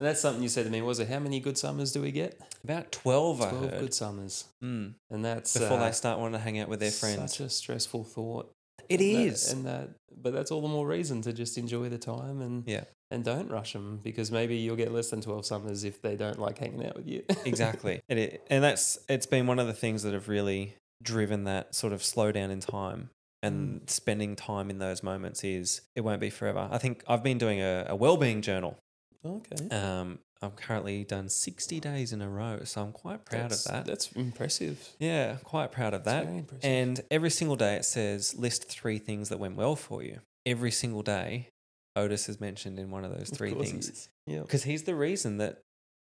[0.00, 0.82] And that's something you said to me.
[0.82, 2.40] Was it how many good summers do we get?
[2.64, 3.80] About 12, I Twelve heard.
[3.80, 4.94] good summers, Mm.
[5.10, 7.36] and that's Before uh, they start wanting to hang out with their friends.
[7.36, 8.50] Such a stressful thought.
[8.88, 9.52] It And that- is.
[9.52, 12.84] and that, but that's all the more reason to just enjoy the time and Yeah.
[13.10, 16.38] and don't rush them because maybe you'll get less than twelve summers if they don't
[16.38, 17.22] like hanging out with you.
[17.46, 18.00] exactly.
[18.08, 21.74] and It, and that's it's been one of the things that have really driven that
[21.74, 23.10] sort of slowdown in time
[23.42, 23.90] and Mm.
[23.90, 26.68] spending time in those moments is it won't be forever.
[26.70, 28.76] I think I've been doing a, a well-being journal.
[29.24, 29.68] Okay.
[29.74, 33.72] Um, I've currently done 60 days in a row, so I'm quite proud that's, of
[33.72, 33.86] that.
[33.86, 34.90] That's impressive.
[34.98, 36.26] yeah, quite proud of That's that.
[36.26, 36.70] very impressive.
[36.70, 40.20] And every single day it says list three things that went well for you.
[40.44, 41.48] Every single day,
[41.96, 44.08] Otis is mentioned in one of those three he things.
[44.26, 45.62] because he's the reason that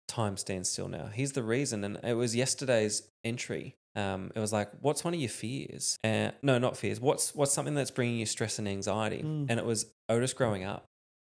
[0.09, 1.07] time stands still now.
[1.07, 3.77] He's the reason, and it was yesterday's entry.
[3.95, 7.01] Um, it was like, "What's one of your fears?" Uh, no, not fears.
[7.01, 9.23] What's what's something that's bringing you stress and anxiety?
[9.23, 9.47] Mm.
[9.49, 10.85] And it was Otis growing up,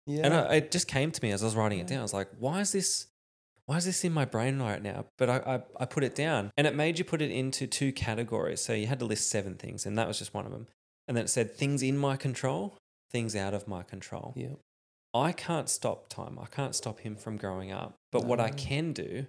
[0.08, 0.22] Yeah.
[0.24, 2.00] and I, it just came to me as I was writing it down.
[2.00, 3.08] I was like, "Why is this?"
[3.66, 5.08] Why is this in my brain right now?
[5.18, 7.92] But I, I, I put it down and it made you put it into two
[7.92, 8.62] categories.
[8.62, 10.68] So you had to list seven things, and that was just one of them.
[11.06, 12.78] And then it said things in my control,
[13.12, 14.34] things out of my control.
[14.38, 14.56] yeah.
[15.14, 16.38] I can't stop time.
[16.42, 17.96] I can't stop him from growing up.
[18.12, 19.26] But what I can do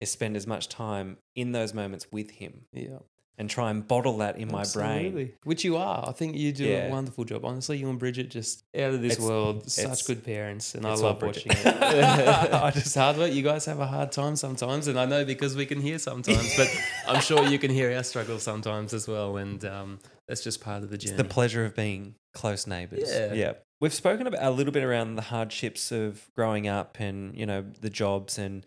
[0.00, 2.98] is spend as much time in those moments with him Yeah.
[3.40, 5.32] And try and bottle that in my brain.
[5.44, 6.04] Which you are.
[6.06, 6.88] I think you do Yeah.
[6.88, 7.44] a wonderful job.
[7.44, 9.68] Honestly, you and Bridget just out of this It's- world.
[9.70, 11.66] Such good parents, and I love watching it.
[11.66, 13.32] I just hard work.
[13.32, 16.54] You guys have a hard time sometimes, and I know because we can hear sometimes,
[16.56, 16.68] but
[17.08, 19.98] I'm sure you can hear our struggles sometimes as well, and um,
[20.28, 21.16] that's just part of the journey.
[21.16, 23.10] The pleasure of being close neighbors.
[23.10, 23.54] Yeah.
[23.80, 27.64] We've spoken about a little bit around the hardships of growing up and, you know,
[27.80, 28.66] the jobs and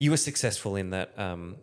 [0.00, 1.56] you were successful in that um,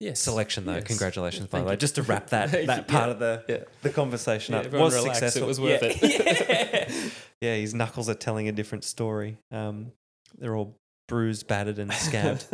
[0.00, 0.20] yes.
[0.20, 0.74] selection though.
[0.74, 0.84] Yes.
[0.84, 1.76] Congratulations, by the way.
[1.76, 3.64] Just to wrap that that part of the Yeah.
[3.82, 4.72] the conversation Yeah, up.
[4.72, 5.46] was relax, it successful.
[5.48, 5.88] was worth yeah.
[5.90, 6.98] it.
[7.02, 7.10] yeah.
[7.40, 9.38] yeah, his knuckles are telling a different story.
[9.52, 9.92] Um,
[10.38, 10.74] they're all
[11.08, 12.46] bruised, battered, and scabbed.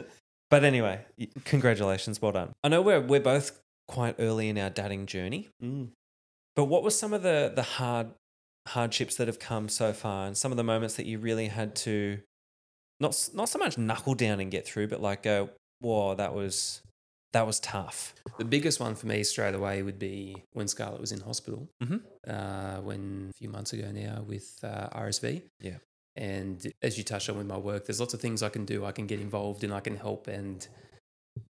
[0.50, 1.04] but anyway,
[1.44, 2.52] congratulations, well done.
[2.62, 5.88] I know we're we're both quite early in our dadding journey, Mm.
[6.57, 8.09] but what were some of the the hard
[8.68, 11.74] hardships that have come so far, and some of the moments that you really had
[11.76, 12.18] to
[13.00, 16.80] not not so much knuckle down and get through, but like go, whoa, that was
[17.35, 18.14] that was tough.
[18.38, 21.68] The biggest one for me straight away would be when Scarlett was in hospital.
[21.83, 22.01] Mhm.
[22.27, 25.42] Uh, when a few months ago now with uh, RSV.
[25.61, 25.79] Yeah.
[26.16, 28.85] And as you touched on with my work, there's lots of things I can do.
[28.85, 30.66] I can get involved and I can help and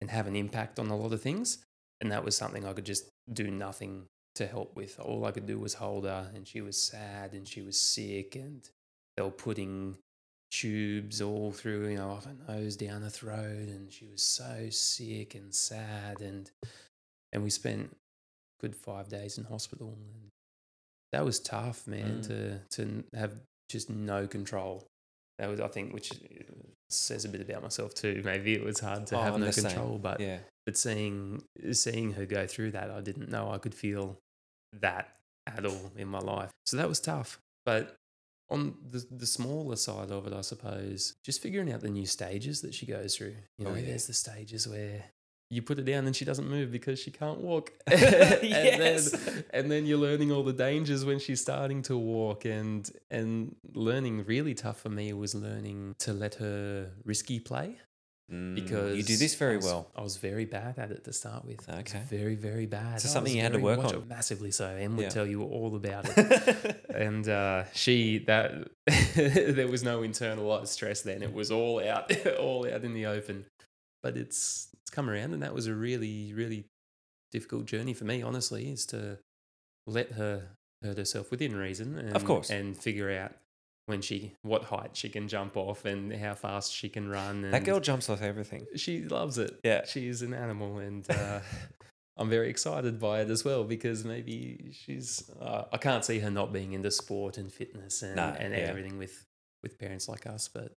[0.03, 1.64] and have an impact on a lot of things.
[2.03, 5.01] And that was something I could just do nothing to help with.
[5.01, 8.37] All I could do was hold her, and she was sad and she was sick,
[8.37, 8.69] and
[9.16, 9.97] they were putting
[10.51, 14.69] tubes all through, you know, off her nose, down her throat, and she was so
[14.71, 16.51] sick and sad, and
[17.33, 17.97] and we spent
[18.61, 20.29] good five days in hospital, and
[21.13, 22.27] that was tough, man, Mm.
[22.29, 24.87] to to have just no control.
[25.39, 26.11] That was, I think, which
[26.91, 28.21] says a bit about myself too.
[28.25, 29.65] Maybe it was hard to Oh, have I'm no the same.
[29.65, 30.41] control, but Yeah.
[30.67, 34.19] but seeing seeing her go through that, I didn't know I could feel
[34.73, 36.51] that at all in my life.
[36.67, 37.41] So that was tough.
[37.65, 37.97] But
[38.51, 42.61] on the the smaller side of it, I suppose, just figuring out the new stages
[42.63, 43.37] that she goes through.
[43.59, 43.87] You oh, know, Oh, yeah.
[43.87, 45.05] there's the stages where
[45.53, 47.73] you put her down and she doesn't move because she can't walk.
[47.91, 49.13] Yes.
[49.15, 52.89] and, then, and then you're learning all the dangers when she's starting to walk and
[53.11, 57.79] and learning really tough for me was learning to let her risky play
[58.31, 59.90] because Mm, you do this very I was- well.
[59.97, 61.69] I was very bad at it to start with.
[61.69, 62.03] Okay.
[62.09, 63.01] very, very bad.
[63.01, 64.07] So something you had to work on.
[64.09, 64.69] Massively so.
[64.69, 65.09] Em would Yeah.
[65.09, 66.85] tell you all about it.
[66.95, 68.69] and uh, she that
[69.16, 71.23] there was no internalized stress then.
[71.23, 73.47] It was all out, all out in the open.
[74.03, 76.64] But it's it's come around, and that was a really, really
[77.33, 78.23] difficult journey for me.
[78.23, 79.19] Honestly, is to
[79.87, 80.51] let her
[80.83, 82.49] hurt herself within reason, and, course.
[82.49, 83.33] and figure out
[83.87, 87.45] when she what height she can jump off and how fast she can run.
[87.45, 88.66] And that girl jumps off everything.
[88.77, 89.59] she loves it.
[89.64, 89.85] Yeah.
[89.87, 90.79] She is an animal.
[90.79, 91.40] And uh,
[92.16, 95.29] I'm very excited by it as well because maybe she's.
[95.40, 98.61] Uh, I can't see her not being into sport and fitness and, No, and yeah.
[98.61, 99.25] everything with
[99.62, 100.49] with parents like us.
[100.49, 100.73] But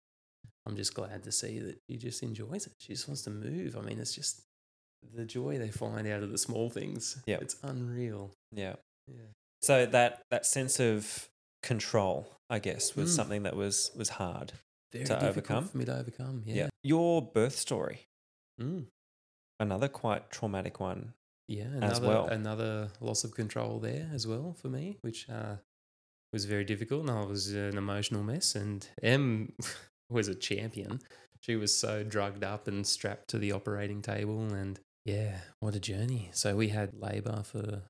[0.65, 2.73] I'm just glad to see that she just enjoys it.
[2.79, 3.75] She just wants to move.
[3.75, 4.41] I mean, it's just
[5.15, 7.21] the joy they find out of the small things.
[7.25, 8.31] Yeah, it's unreal.
[8.51, 8.75] Yeah.
[9.07, 9.31] Yeah.
[9.63, 11.27] So that that sense of
[11.63, 13.15] control, I guess, was Mm.
[13.15, 14.53] something that was was hard.
[14.91, 15.67] Very To overcome?
[15.67, 16.43] for me to overcome.
[16.45, 16.69] Yeah.
[16.83, 18.07] Your birth story,
[18.59, 18.87] Mm.
[19.59, 21.13] another quite traumatic one.
[21.47, 22.27] Yeah, another well.
[22.27, 25.57] another loss of control there as well for me, which uh,
[26.33, 28.55] was very difficult, and I was an emotional mess.
[28.55, 29.53] And Em
[30.09, 31.01] was a champion.
[31.41, 35.79] She was so drugged up and strapped to the operating table, and yeah, what a
[35.79, 36.29] journey.
[36.33, 37.83] So we had labour for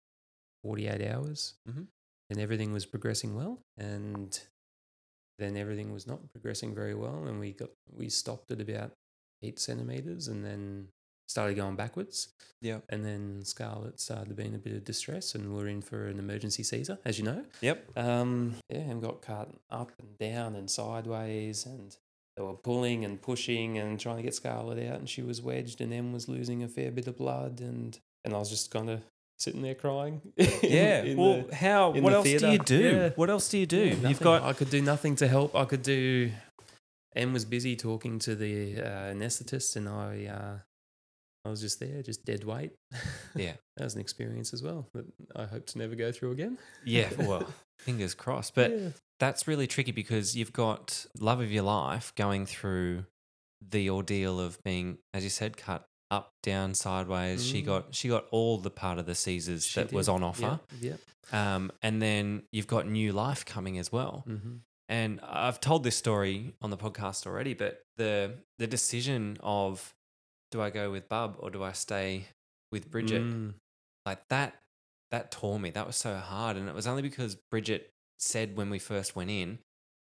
[0.63, 1.87] forty eight hours, Mhm.
[2.29, 4.39] and everything was progressing well, and
[5.41, 8.91] then everything was not progressing very well, and we got we stopped at about
[9.43, 10.87] eight centimeters, and then
[11.31, 12.29] started going backwards.
[12.61, 12.79] Yeah.
[12.89, 16.07] And then Scarlett started to be in a bit of distress, and we're in for
[16.07, 17.43] an emergency Caesar, as you know.
[17.61, 17.97] Yep.
[17.97, 21.95] Um, yeah, and got cut up and down and sideways, and
[22.35, 25.81] they were pulling and pushing and trying to get Scarlett out, and she was wedged,
[25.81, 28.89] and Em was losing a fair bit of blood, and and I was just kind
[28.89, 29.01] of
[29.41, 30.21] sitting there crying.
[30.37, 31.03] in- Yeah.
[31.03, 31.89] in well, the- how?
[31.91, 32.79] What the else do you do?
[32.79, 33.09] Yeah.
[33.15, 33.85] What else do you do?
[34.01, 35.55] yeah, You've got I could do nothing to help.
[35.55, 36.31] I could do.
[37.15, 40.57] Em was busy talking to the uh, anaesthetist, and I, uh,
[41.45, 42.71] I was just there, just dead weight.
[43.35, 43.53] Yeah.
[43.77, 46.57] that was an experience as well that I hope to never go through again.
[46.85, 47.09] yeah.
[47.17, 47.47] Well,
[47.79, 48.55] fingers crossed.
[48.55, 48.89] But Yeah.
[49.19, 53.05] that's really tricky because you've got love of your life going through
[53.69, 57.43] the ordeal of being, as you said, cut up, down, sideways.
[57.45, 57.65] She Mm.
[57.65, 60.59] got she got all the part of the Caesars She that was on offer.
[60.79, 60.97] Yeah.
[61.31, 64.23] Um, and then you've got new life coming as well.
[64.27, 64.57] Mm-hmm.
[64.89, 69.95] And I've told this story on the podcast already, but the the decision of
[70.51, 72.27] do I go with Bub or do I stay
[72.71, 73.53] with Bridget, Mm.
[74.05, 74.61] like that
[75.11, 75.69] that tore me.
[75.71, 76.57] That was so hard.
[76.57, 79.59] And it was only because Bridget said when we first went in,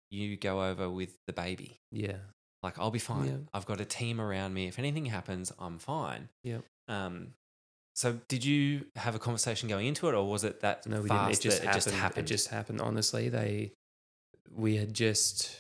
[0.10, 1.80] you go over with the baby.
[1.92, 2.18] Yeah.
[2.66, 3.28] Like I'll be fine.
[3.28, 3.38] Yeah.
[3.54, 4.68] I've got a team around me.
[4.68, 6.30] If anything happens, I'm fine.
[6.44, 6.64] Yep.
[6.88, 7.16] Um
[7.96, 11.08] so did you have a conversation going into it or was it that No, we
[11.08, 11.62] fast didn't.
[11.64, 11.94] It just, that happened.
[11.94, 12.26] it just happened?
[12.26, 12.82] It just happened.
[12.82, 13.72] Honestly, they
[14.52, 15.56] we had just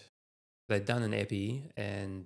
[0.67, 2.25] they'd done an epi and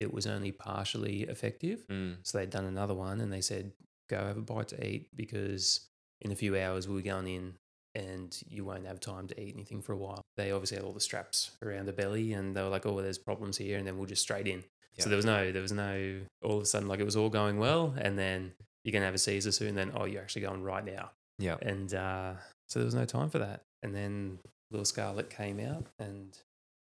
[0.00, 1.86] it was only partially effective.
[1.88, 3.72] Mm, So they'd done another one and they said,
[4.10, 5.88] go have a bite to eat because
[6.20, 7.54] in a few hours we were going in
[7.98, 10.22] and you won't have time to eat anything for a while.
[10.36, 13.18] They obviously had all the straps around the belly and they were like, oh, there's
[13.18, 13.76] problems here.
[13.76, 14.62] And then we'll just straight in.
[14.94, 15.04] Yeah.
[15.04, 17.28] So there was no, there was no, all of a sudden, like it was all
[17.28, 17.94] going well.
[17.98, 18.52] And then
[18.84, 19.74] you're going to have a Caesar soon.
[19.74, 21.10] Then, oh, you're actually going right now.
[21.38, 21.56] yeah.
[21.60, 22.34] And uh,
[22.68, 23.62] so there was no time for that.
[23.82, 24.38] And then
[24.70, 26.38] little Scarlett came out and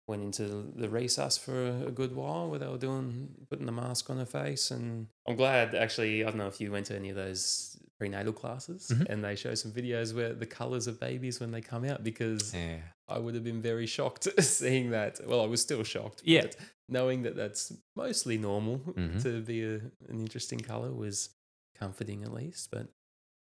[0.07, 3.73] went into the resus for a, a good while where they were doing putting the
[3.73, 4.71] mask on her face.
[4.71, 6.23] And I'm glad actually.
[6.23, 9.07] I don't know if you went to any of those prenatal classes Mhm.
[9.11, 12.55] and they show some videos where the colors of babies when they come out because
[12.55, 12.81] Yeah.
[13.09, 15.21] I would have been very shocked seeing that.
[15.27, 16.23] Well, I was still shocked.
[16.25, 16.43] Yeah.
[16.43, 16.57] but
[16.89, 19.23] knowing that that's mostly normal Mhm.
[19.23, 19.75] to be a,
[20.09, 21.31] an interesting color was
[21.75, 22.71] comforting at least.
[22.71, 22.89] But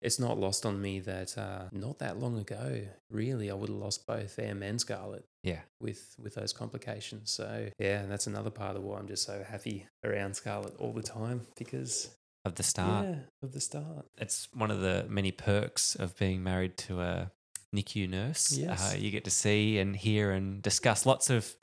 [0.00, 3.78] it's not lost on me that uh, not that long ago, really, I would have
[3.78, 5.62] lost both Em and Scarlett Yeah.
[5.80, 7.30] with with those complications.
[7.30, 10.92] So yeah, and that's another part of why I'm just so happy around Scarlett all
[10.92, 12.10] the time because
[12.48, 13.06] Of the start.
[13.06, 14.06] yeah, of the start.
[14.18, 17.30] It's one of the many perks of being married to a
[17.74, 18.52] NICU nurse.
[18.52, 18.94] Yes.
[18.94, 21.54] Uh, you get to see and hear and discuss lots of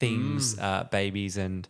[0.00, 0.62] things, Mm.
[0.62, 1.68] uh, babies, and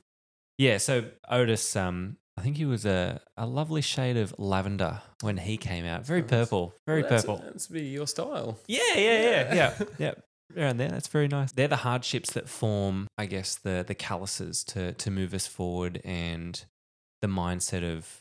[0.59, 0.79] yeah.
[0.79, 5.57] So Otis, um, I think he was a, a lovely shade of lavender when he
[5.57, 6.05] came out.
[6.07, 7.43] Very purple, very Well, that's- purple.
[7.45, 8.59] That's be your style.
[8.67, 9.55] Yeah, yeah, yeah, Yeah.
[9.55, 10.15] yeah, yeah.
[10.57, 11.53] Around there, that's very nice.
[11.53, 16.01] They're the hardships that form, I guess, the the calluses to to move us forward
[16.05, 16.65] and
[17.23, 18.21] the mindset of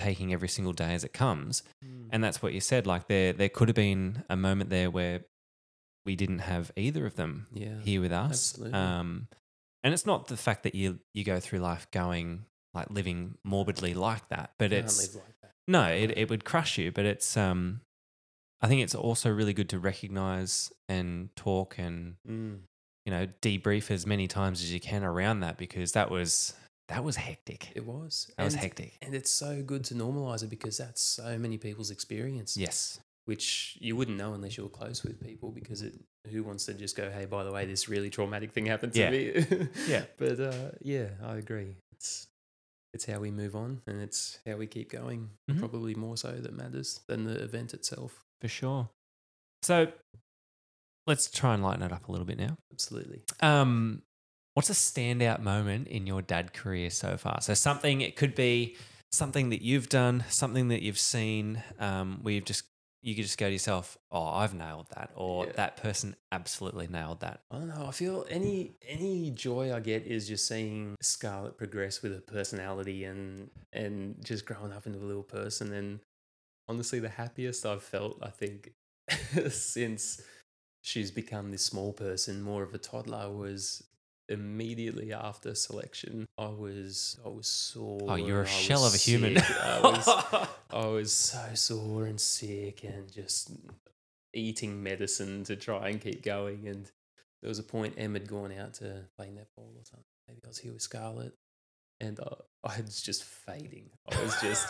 [0.00, 1.62] taking every single day as it comes.
[2.10, 2.86] And that's what you said.
[2.86, 5.20] Like there, there could have been a moment there where
[6.06, 8.30] we didn't have either of them yeah, here with us.
[8.52, 8.78] absolutely.
[8.78, 9.28] Um,
[9.84, 13.94] and it's not the fact that you you go through life going like living morbidly
[13.94, 15.52] like that, but it's live like that.
[15.68, 16.90] no, it it would crush you.
[16.92, 17.80] But it's um,
[18.60, 22.58] I think it's also really good to recognize and talk and Mm.
[23.06, 26.54] you know debrief as many times as you can around that because that was
[26.90, 27.72] that was hectic.
[27.74, 28.30] It was.
[28.36, 28.98] That was hectic.
[29.02, 32.56] And it's so good to normalize it because that's so many people's experience.
[32.56, 33.00] Yes.
[33.24, 35.94] Which you wouldn't know unless you were close with people because it
[36.30, 39.00] who wants to just go, hey, by the way, this really traumatic thing happened to
[39.00, 39.10] Yeah.
[39.10, 39.68] me.
[39.88, 40.04] Yeah.
[40.18, 41.76] But uh, yeah, I agree.
[41.92, 42.26] It's
[42.92, 45.30] it's how we move on and it's how we keep going.
[45.50, 45.58] Mhm.
[45.60, 48.24] Probably more so that matters than the event itself.
[48.40, 48.88] For sure.
[49.62, 49.92] So
[51.06, 52.56] let's try and lighten it up a little bit now.
[52.72, 53.22] Absolutely.
[53.40, 54.02] Um,
[54.54, 57.40] what's a standout moment in your dad career so far?
[57.40, 58.76] So something it could be
[59.12, 62.64] something that you've done, something that you've seen, um, where you've just
[63.02, 65.52] you could just go to yourself, "Oh, I've nailed that," or Yeah.
[65.52, 67.86] "That person absolutely nailed that." I don't know.
[67.86, 73.04] I feel any any joy I get is just seeing Scarlett progress with her personality
[73.04, 75.72] and and just growing up into a little person.
[75.72, 76.00] And
[76.68, 78.74] honestly, the happiest I've felt, I think,
[79.50, 80.20] since
[80.82, 83.82] she's become this small person, more of a toddler, was
[84.30, 86.26] immediately after selection.
[86.38, 88.00] I was I was sore.
[88.08, 89.38] Oh, you're a shell of a human.
[89.38, 93.50] I was I was so sore and sick and just
[94.32, 96.66] eating medicine to try and keep going.
[96.68, 96.90] And
[97.42, 100.04] there was a point Em had gone out to play netball or something.
[100.28, 101.34] Maybe I was here with Scarlett.
[102.00, 103.90] And uh, I was just fading.
[104.10, 104.66] I was just,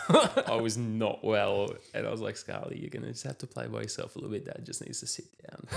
[0.49, 1.73] I was not well.
[1.93, 4.19] And I was like, Scarlett, you're going to just have to play by yourself a
[4.19, 4.45] little bit.
[4.45, 5.67] Dad just needs to sit down.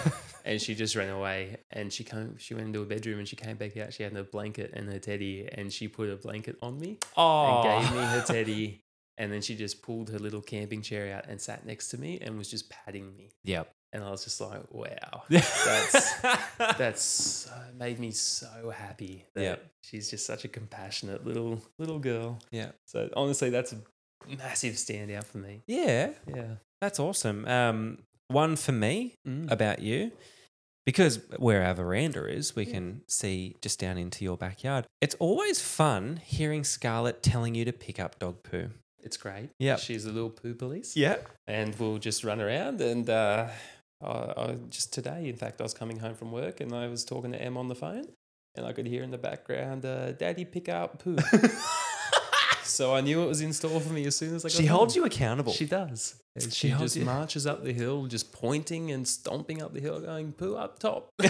[0.44, 1.56] and she just ran away.
[1.70, 3.92] And she came, she went into a bedroom and she came back out.
[3.92, 5.48] She had a blanket and her teddy.
[5.50, 8.80] And she put a blanket on me oh, and gave me her teddy.
[9.16, 12.18] And then she just pulled her little camping chair out and sat next to me
[12.20, 13.30] and was just patting me.
[13.44, 13.72] Yep.
[13.94, 16.20] And I was just like, wow, that's
[16.78, 19.66] that's made me so happy that Yep.
[19.82, 22.38] she's just such a compassionate little little girl.
[22.50, 22.72] yeah.
[22.86, 23.76] So honestly, that's a
[24.38, 25.62] massive standout for me.
[25.66, 26.56] Yeah, Yeah.
[26.80, 27.46] that's awesome.
[27.46, 29.50] Um, one for me Mm.
[29.50, 30.10] about you,
[30.86, 32.72] because where our veranda is, we Yeah.
[32.72, 34.86] can see just down into your backyard.
[35.00, 38.70] It's always fun hearing Scarlett telling you to pick up dog poo.
[39.02, 39.50] It's great.
[39.58, 39.76] Yeah.
[39.76, 40.96] She's a little poo police.
[40.96, 41.18] Yeah.
[41.46, 43.48] And we'll just run around and uh,
[44.04, 47.04] I, I just today, in fact, I was coming home from work and I was
[47.04, 48.04] talking to Em on the phone
[48.56, 51.16] and I could hear in the background, uh, Daddy, pick up poo.
[52.62, 54.66] so I knew it was in store for me as soon as I got she
[54.66, 55.52] holds you accountable.
[55.52, 56.16] She does.
[56.36, 59.72] And She she, holds just you- marches up the hill, just pointing and stomping up
[59.74, 61.08] the hill, going poo up top.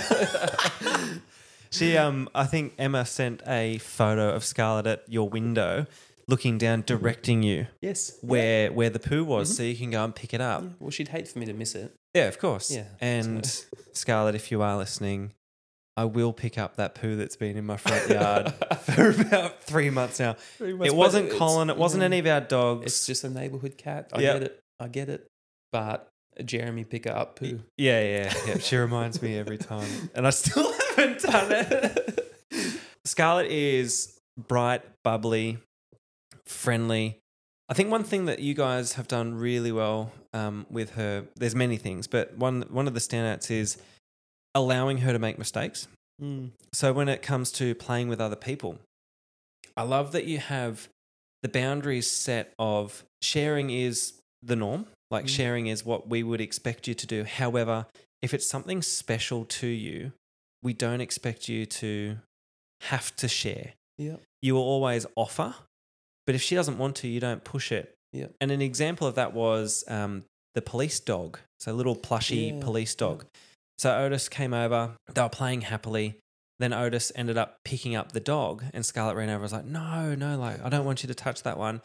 [1.70, 5.86] She, um, I think Emma sent a photo of Scarlett at your window,
[6.28, 8.16] looking down, directing you yes.
[8.20, 9.56] where where the poo was, Mhm.
[9.56, 10.62] so you can go and pick it up.
[10.78, 11.92] Well, she'd hate for me to miss it.
[12.14, 12.70] Yeah, of course.
[12.70, 15.32] Yeah, And so- Scarlett, if you are listening,
[15.96, 19.90] I will pick up that poo that's been in my front yard for about three
[19.90, 20.36] months now.
[20.58, 21.70] Pretty much, It wasn't Colin.
[21.70, 22.06] It wasn't mm.
[22.06, 22.86] any of our dogs.
[22.86, 24.10] It's just a neighborhood cat.
[24.12, 24.34] I Yep.
[24.34, 24.60] get it.
[24.80, 25.26] I get it.
[25.72, 26.08] But
[26.44, 27.60] Jeremy pick up poo.
[27.76, 28.58] yeah, yeah, yeah.
[28.58, 32.34] She reminds me every time, and I still haven't done it.
[33.04, 35.58] Scarlett is bright, bubbly,
[36.46, 37.20] friendly.
[37.68, 41.54] I think one thing that you guys have done really well um, with her, there's
[41.54, 43.78] many things, but one one of the standouts is
[44.54, 45.88] allowing her to make mistakes.
[46.22, 46.50] Mm.
[46.72, 48.78] So when it comes to playing with other people,
[49.76, 50.88] I love that you have
[51.42, 54.86] the boundaries set of sharing is the norm.
[55.10, 55.28] Like Mm.
[55.28, 57.24] sharing is what we would expect you to do.
[57.24, 57.86] However,
[58.22, 60.12] if it's something special to you,
[60.62, 62.18] we don't expect you to
[62.82, 63.74] have to share.
[63.98, 64.20] Yep.
[64.42, 65.54] You will always offer,
[66.26, 67.94] but if she doesn't want to, you don't push it.
[68.12, 68.34] Yep.
[68.40, 71.38] And an example of that was um, the police dog.
[71.58, 73.24] So a little plushy Yeah, police dog.
[73.78, 76.18] So Otis came over, they were playing happily.
[76.60, 79.64] Then Otis ended up picking up the dog, and Scarlett ran over and was like,
[79.64, 81.82] No, no, like, I don't want you to touch that one.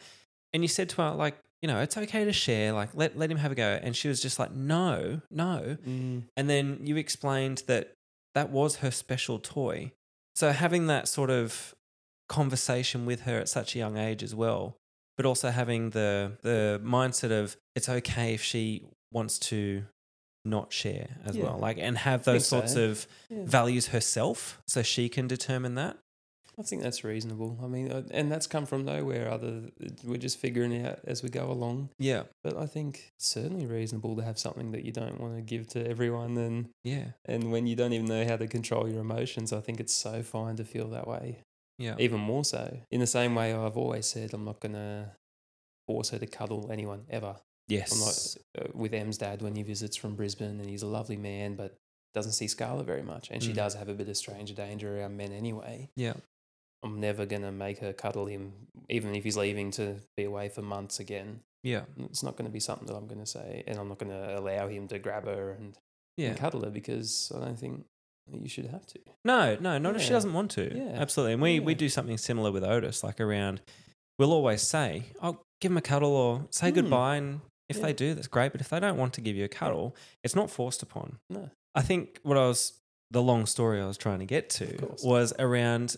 [0.52, 3.30] And you said to her, like, you know, it's okay to share, like, let, let
[3.30, 3.80] him have a go.
[3.82, 5.76] And she was just like, No, no.
[5.86, 6.22] Mm.
[6.36, 7.92] And then you explained that
[8.34, 9.90] that was her special toy.
[10.36, 11.74] So having that sort of
[12.30, 14.76] conversation with her at such a young age as well,
[15.16, 19.84] but also having the the mindset of it's okay if she wants to
[20.44, 21.44] not share as Yeah.
[21.44, 22.84] well, like and have those sorts so.
[22.90, 23.44] of Yeah.
[23.44, 25.98] values herself, so she can determine that.
[26.58, 27.58] I think that's reasonable.
[27.62, 29.30] I mean, uh, and that's come from nowhere.
[29.30, 29.70] Other,
[30.04, 31.88] we're just figuring it out as we go along.
[31.98, 35.42] Yeah, But I think it's certainly reasonable to have something that you don't want to
[35.42, 39.00] give to everyone, and yeah, and when you don't even know how to control your
[39.00, 41.26] emotions, I think it's so fine to feel that way.
[41.80, 42.64] Yeah, Even more so.
[42.90, 45.16] In the same way, I've always said I'm not gonna
[45.88, 47.36] force her to cuddle anyone ever.
[47.68, 50.86] yes, I'm not uh, with Em's dad when he visits from Brisbane, and he's a
[50.98, 51.76] lovely man, but
[52.14, 53.56] doesn't see Scarlett very much, and she Mm.
[53.62, 55.88] does have a bit of stranger danger around men anyway.
[55.96, 56.14] yeah,
[56.82, 58.52] I'm never gonna make her cuddle him,
[58.88, 61.40] even if he's leaving to be away for months again.
[61.62, 63.98] yeah, It's not going to be something that I'm going to say, and I'm not
[63.98, 65.76] going to allow him to grab her and,
[66.16, 66.28] yeah.
[66.30, 67.84] and cuddle her because I don't think
[68.32, 68.98] you should have to.
[69.24, 70.74] No, no, not if she doesn't want to.
[70.76, 70.92] Yeah.
[71.00, 71.32] Absolutely.
[71.34, 73.60] And we, we do something similar with Otis, like around,
[74.18, 76.74] we'll always say, oh, give him a cuddle or say Mm.
[76.74, 77.16] goodbye.
[77.16, 77.82] And if Yeah.
[77.86, 78.52] they do, that's great.
[78.52, 81.18] But if they don't want to give you a cuddle, it's not forced upon.
[81.28, 81.50] No.
[81.74, 82.72] I think what I was,
[83.10, 85.96] the long story I was trying to get to was around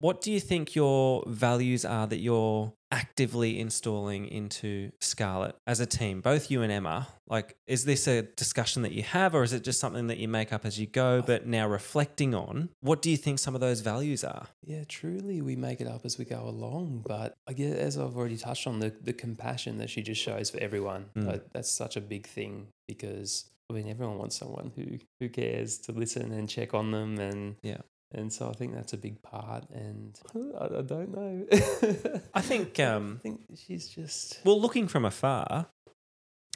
[0.00, 5.86] what do you think your values are that you're actively installing into Scarlett as a
[5.86, 7.08] team, both you and Emma?
[7.28, 10.28] Like, is this a discussion that you have, or is it just something that you
[10.28, 12.70] make up as you go, but now reflecting on?
[12.80, 14.46] What do you think some of those values are?
[14.64, 17.04] Yeah, truly, we make it up as we go along.
[17.06, 20.50] But I guess, as I've already touched on, the, the compassion that she just shows
[20.50, 21.26] for everyone, Mm.
[21.26, 25.78] like, that's such a big thing because, I mean, everyone wants someone who, who cares
[25.80, 27.18] to listen and check on them.
[27.18, 27.82] And Yeah.
[28.12, 29.68] And so I think that's a big part.
[29.70, 31.46] And I, I don't know.
[32.34, 34.40] I think, I um, think she's just.
[34.44, 35.66] well, looking from afar,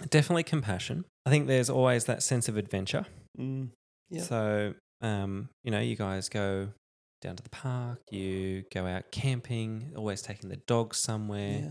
[0.08, 1.04] definitely compassion.
[1.26, 3.06] I think there's always that sense of adventure.
[3.38, 3.68] Mm,
[4.08, 4.22] yeah.
[4.22, 6.68] So, um, you know, you guys go
[7.20, 11.60] down to the park, you go out camping, always taking the dogs somewhere.
[11.62, 11.68] yeah.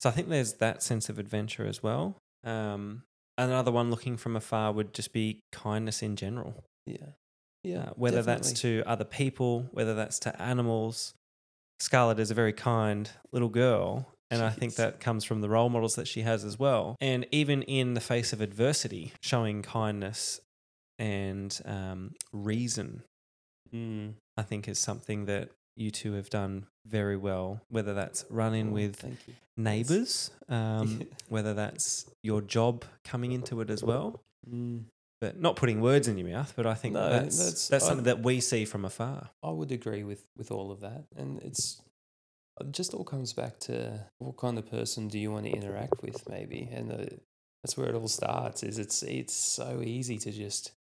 [0.00, 2.18] So I think there's that sense of adventure as well.
[2.44, 3.02] Um,
[3.38, 6.64] another one looking from afar would just be kindness in general.
[6.86, 7.08] Yeah.
[7.66, 7.80] Yeah.
[7.88, 11.14] Uh, whether that's to other people, whether that's to animals.
[11.80, 14.06] Scarlett is a very kind little girl.
[14.30, 16.96] And I think that comes from the role models that she has as well.
[17.00, 20.40] And even in the face of adversity, showing kindness
[20.98, 23.02] and um, reason,
[23.74, 24.14] Mm.
[24.36, 27.60] I think is something that you two have done very well.
[27.68, 29.04] Whether that's running Oh, with
[29.56, 34.22] neighbors, um, whether that's your job coming into it as well.
[34.48, 34.84] Mm.
[35.20, 37.88] But not putting words in your mouth, but I think No, that's that's- that's, I-
[37.88, 39.30] something that we see from afar.
[39.42, 41.80] I would agree with with all of that, and it's
[42.60, 46.02] it just all comes back to what kind of person do you want to interact
[46.02, 47.04] with, maybe, and uh
[47.62, 48.62] that's where it all starts.
[48.62, 50.72] Is it's it's so easy to just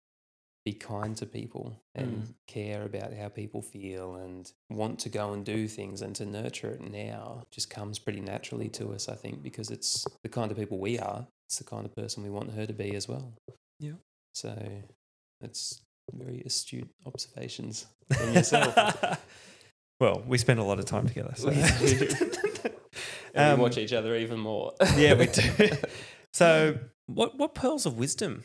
[0.65, 2.35] be kind to people and Mm.
[2.49, 6.71] care about how people feel and want to go and do things and to nurture
[6.71, 10.57] it now just comes pretty naturally to us, I think, because it's the kind of
[10.57, 11.29] people we are.
[11.49, 13.35] It's the kind of person we want her to be as well.
[13.79, 13.93] Yeah.
[14.35, 14.57] So
[15.41, 15.81] that's
[16.13, 19.21] very astute observations from yourself.
[20.01, 21.33] well, we spend a lot of time together.
[21.37, 21.49] So.
[23.35, 24.73] and Um, we watch each other even more.
[24.97, 25.71] yeah, we do.
[26.35, 28.43] So, what what pearls of wisdom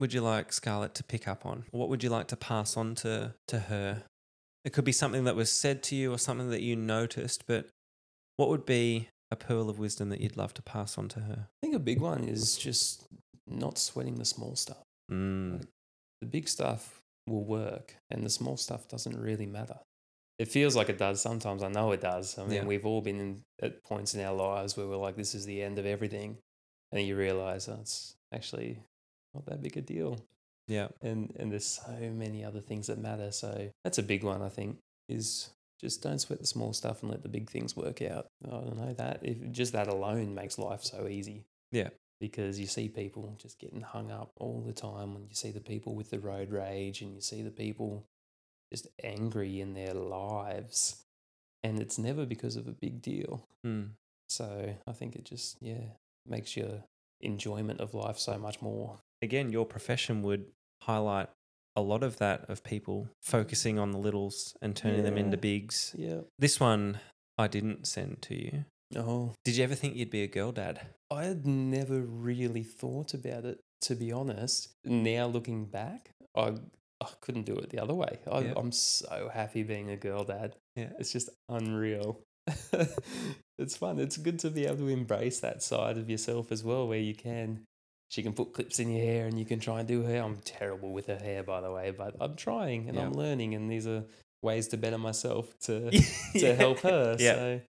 [0.00, 1.64] would you like Scarlett to pick up on?
[1.72, 4.04] What would you like to pass on to to her?
[4.64, 7.68] It could be something that was said to you or something that you noticed, but
[8.38, 11.48] what would be a pearl of wisdom that you'd love to pass on to her?
[11.48, 13.04] I think a big one is just
[13.46, 14.78] not sweating the small stuff.
[15.10, 15.64] Mm.
[16.20, 19.78] The big stuff will work, and the small stuff doesn't really matter.
[20.38, 21.62] It feels like it does sometimes.
[21.62, 22.38] I know it does.
[22.38, 22.64] I mean, Yeah.
[22.64, 25.62] we've all been in, at points in our lives where we're like, "This is the
[25.62, 26.38] end of everything,"
[26.92, 28.78] and you realize oh, it's actually
[29.34, 30.18] not that big a deal.
[30.68, 30.88] Yeah.
[31.00, 33.32] and and there's so many other things that matter.
[33.32, 34.78] So that's a big one, I think,
[35.08, 35.50] is
[35.80, 38.26] just don't sweat the small stuff and let the big things work out.
[38.44, 41.44] I don't know that if just that alone makes life so easy.
[41.72, 41.88] Yeah.
[42.20, 45.60] Because you see people just getting hung up all the time when you see the
[45.60, 48.04] people with the road rage and you see the people
[48.72, 51.04] just angry in their lives.
[51.62, 53.46] And it's never because of a big deal.
[53.64, 53.90] Mm.
[54.28, 55.84] So I think it just, yeah,
[56.26, 56.84] makes your
[57.20, 58.98] enjoyment of life so much more.
[59.22, 60.46] Again, your profession would
[60.82, 61.28] highlight
[61.76, 65.94] a lot of that of people focusing on the littles and turning them into bigs.
[65.96, 66.22] Yeah.
[66.38, 66.98] This one
[67.36, 68.64] I didn't send to you.
[68.96, 70.80] Oh, Did you ever think you'd be a girl dad?
[71.10, 74.68] I had never really thought about it, to be honest.
[74.86, 75.02] Mm.
[75.02, 76.54] Now looking back, I
[77.00, 78.18] I couldn't do it the other way.
[78.30, 78.54] I, Yeah.
[78.56, 80.56] I'm so happy being a girl dad.
[80.74, 80.90] Yeah.
[80.98, 82.20] It's just unreal.
[83.58, 83.98] it's fun.
[83.98, 87.14] It's good to be able to embrace that side of yourself as well, where you
[87.14, 87.64] can.
[88.10, 90.16] She can put clips in your hair and you can try and do her.
[90.16, 93.04] I'm terrible with her hair, by the way, but I'm trying and Yeah.
[93.04, 94.04] I'm learning, and these are
[94.42, 96.00] ways to better myself to to
[96.40, 97.16] to help her.
[97.18, 97.34] Yeah.
[97.34, 97.60] So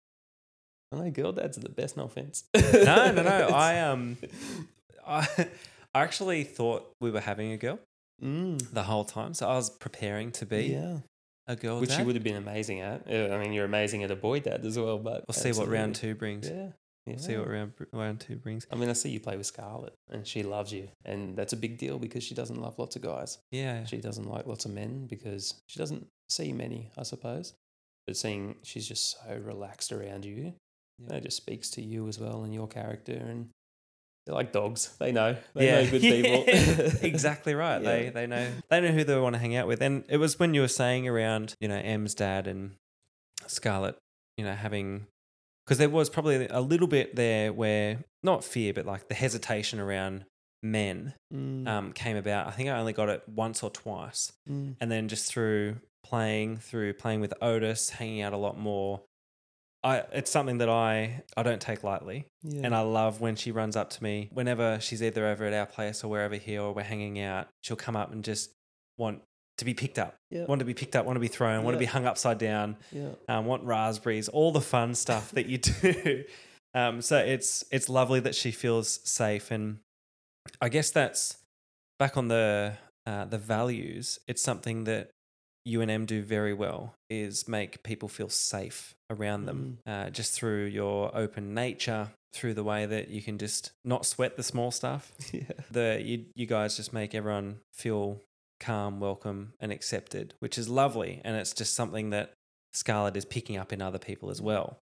[0.93, 1.97] I know girl dads are the best.
[1.97, 2.45] No offense.
[2.55, 3.49] No, no, no.
[3.53, 4.17] I um,
[5.07, 5.27] I,
[5.95, 7.79] I actually thought we were having a girl
[8.23, 10.99] Mm, the whole time, so I was preparing to be yeah,
[11.47, 12.01] a girl which dad.
[12.01, 13.03] you would have been amazing at.
[13.09, 14.99] I mean, you're amazing at a boy dad as well.
[14.99, 16.49] But We'll see what round two brings.
[16.51, 16.71] Yeah,
[17.07, 17.17] yeah.
[17.19, 18.67] See what round round two brings.
[18.73, 21.57] I mean, I see you play with Scarlett, and she loves you, and that's a
[21.57, 23.39] big deal because she doesn't love lots of guys.
[23.53, 27.55] Yeah, She doesn't like lots of men because she doesn't see many, I suppose.
[28.09, 30.55] But seeing she's just so relaxed around you,
[30.99, 31.15] Yeah.
[31.15, 33.13] that just speaks to you as well and your character.
[33.15, 33.49] And
[34.27, 36.45] they're like dogs; they know, they yeah, know good people.
[37.03, 37.79] exactly right.
[37.79, 39.81] They they know they know who they want to hang out with.
[39.81, 42.73] And it was when you were saying around, you know, Em's dad and
[43.47, 43.97] Scarlett,
[44.37, 45.07] you know, having
[45.65, 49.81] because there was probably a little bit there where not fear, but like the hesitation
[49.81, 50.25] around
[50.63, 52.47] men Mm, um, came about.
[52.47, 56.57] I think I only got it once or twice, mm, and then just through playing,
[56.57, 59.03] through playing with Otis, hanging out a lot more.
[59.89, 62.27] I, it's something that I, I don't take lightly.
[62.43, 62.63] yeah.
[62.65, 65.67] And I love when she runs up to me whenever she's either over at our
[65.67, 67.49] place or wherever here or we're hanging out.
[67.63, 68.51] She'll come up and just
[68.97, 69.23] want
[69.59, 70.45] to be picked up, Yeah.
[70.47, 72.77] want to be picked up, want to be thrown, want to be hung upside down,
[73.29, 76.25] um, want raspberries, all the fun stuff that you do.
[76.75, 79.79] Um, so it's it's lovely that she feels safe, and
[80.61, 81.39] I guess that's
[81.99, 82.75] back on the
[83.07, 84.19] uh, the values.
[84.29, 85.09] It's something that
[85.65, 90.33] you and Em do very well is make people feel safe around them, uh, just
[90.33, 94.71] through your open nature, through the way that you can just not sweat the small
[94.71, 95.13] stuff.
[95.33, 95.43] Yeah.
[95.71, 98.21] The you you guys just make everyone feel
[98.61, 102.33] calm, welcome, and accepted, which is lovely, and it's just something that
[102.73, 104.79] Scarlett is picking up in other people as well.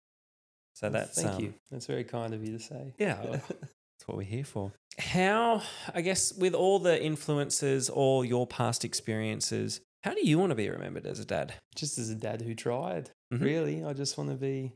[0.75, 1.53] So Well, that's thank um, you.
[1.71, 2.93] That's very kind of you to say.
[2.97, 4.71] yeah, well, that's what we're here for.
[4.99, 5.61] How,
[5.93, 10.55] I guess, with all the influences, all your past experiences, how do you want to
[10.55, 11.53] be remembered as a dad?
[11.75, 13.09] just as a dad who tried.
[13.33, 13.41] Mhm.
[13.41, 14.73] Really, I just want to be.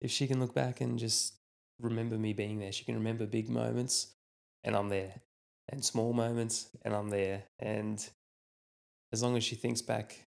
[0.00, 1.34] If she can look back and just
[1.80, 4.12] remember me being there, she can remember big moments,
[4.64, 5.20] and I'm there,
[5.68, 8.06] and small moments, and I'm there, and
[9.12, 10.24] as long as she thinks back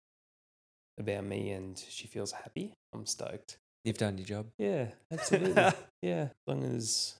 [0.98, 3.58] about me and she feels happy, I'm stoked.
[3.84, 4.46] You've done your job.
[4.58, 5.72] Yeah, absolutely.
[6.02, 7.14] yeah, as long as.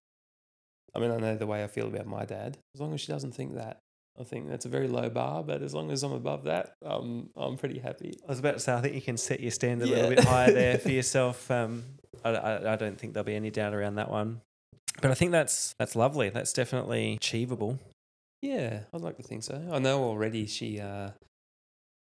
[0.95, 2.59] I mean, I know the way I feel about my dad.
[2.75, 3.79] As long as she doesn't think that,
[4.19, 5.43] I think that's a very low bar.
[5.43, 8.19] But as long as I'm above that, um, I'm pretty happy.
[8.27, 10.25] I was about to say, I think you can set your standard a little bit
[10.25, 11.51] higher there for yourself.
[11.51, 11.85] Um,
[12.25, 14.41] I, I, I don't think there'll be any doubt around that one.
[15.03, 16.31] But I think that's that's lovely.
[16.31, 17.79] That's definitely achievable.
[18.43, 19.61] Yeah, I'd like to think so.
[19.71, 20.81] I know already she,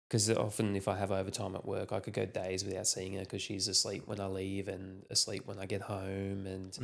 [0.08, 3.22] because often if I have overtime at work, I could go days without seeing her
[3.22, 6.46] because she's asleep when I leave and asleep when I get home.
[6.46, 6.78] And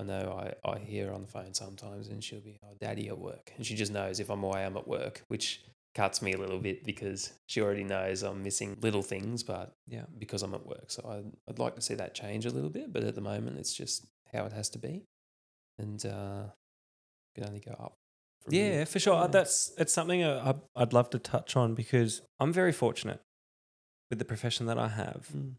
[0.00, 3.08] I know I, I hear her on the phone sometimes and she'll be, oh, daddy
[3.08, 3.52] at work.
[3.56, 5.62] And she just knows if I'm away, I'm at work, which
[5.94, 10.04] cuts me a little bit because she already knows I'm missing little things, but Yeah.
[10.18, 10.84] because I'm at work.
[10.90, 13.58] So I'd, I'd like to see that change a little bit, but at the moment,
[13.58, 15.02] it's just how it has to be.
[15.78, 16.44] And uh,
[17.34, 17.94] can only go up.
[18.44, 18.86] from Yeah, here.
[18.86, 19.14] for sure.
[19.16, 19.26] Uh, Yeah.
[19.28, 23.20] That's it's something I, I- I'd love to touch on because I'm very fortunate
[24.10, 25.28] with the profession that I have.
[25.36, 25.54] Mm.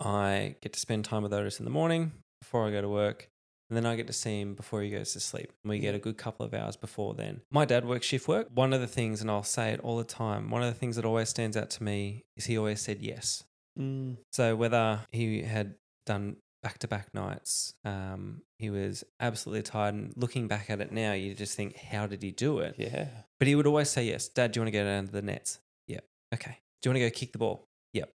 [0.00, 3.28] I get to spend time with Otis in the morning before I go to work,
[3.70, 5.52] and then I get to see him before he goes to sleep.
[5.64, 7.40] We get a good couple of hours before then.
[7.50, 8.48] My dad works shift work.
[8.52, 10.96] One of the things, and I'll say it all the time, one of the things
[10.96, 13.44] that always stands out to me is he always said yes.
[13.78, 14.16] Mm.
[14.32, 19.94] So whether he had done back to back nights, um, he was absolutely tired.
[19.94, 22.74] And looking back at it now, you just think, how did he do it?
[22.76, 23.06] Yeah.
[23.38, 24.28] But he would always say yes.
[24.28, 25.60] Dad, do you want to go down to the nets?
[25.86, 26.04] Yep.
[26.34, 26.58] Okay.
[26.82, 27.64] Do you want to go kick the ball?
[27.94, 28.10] Yep.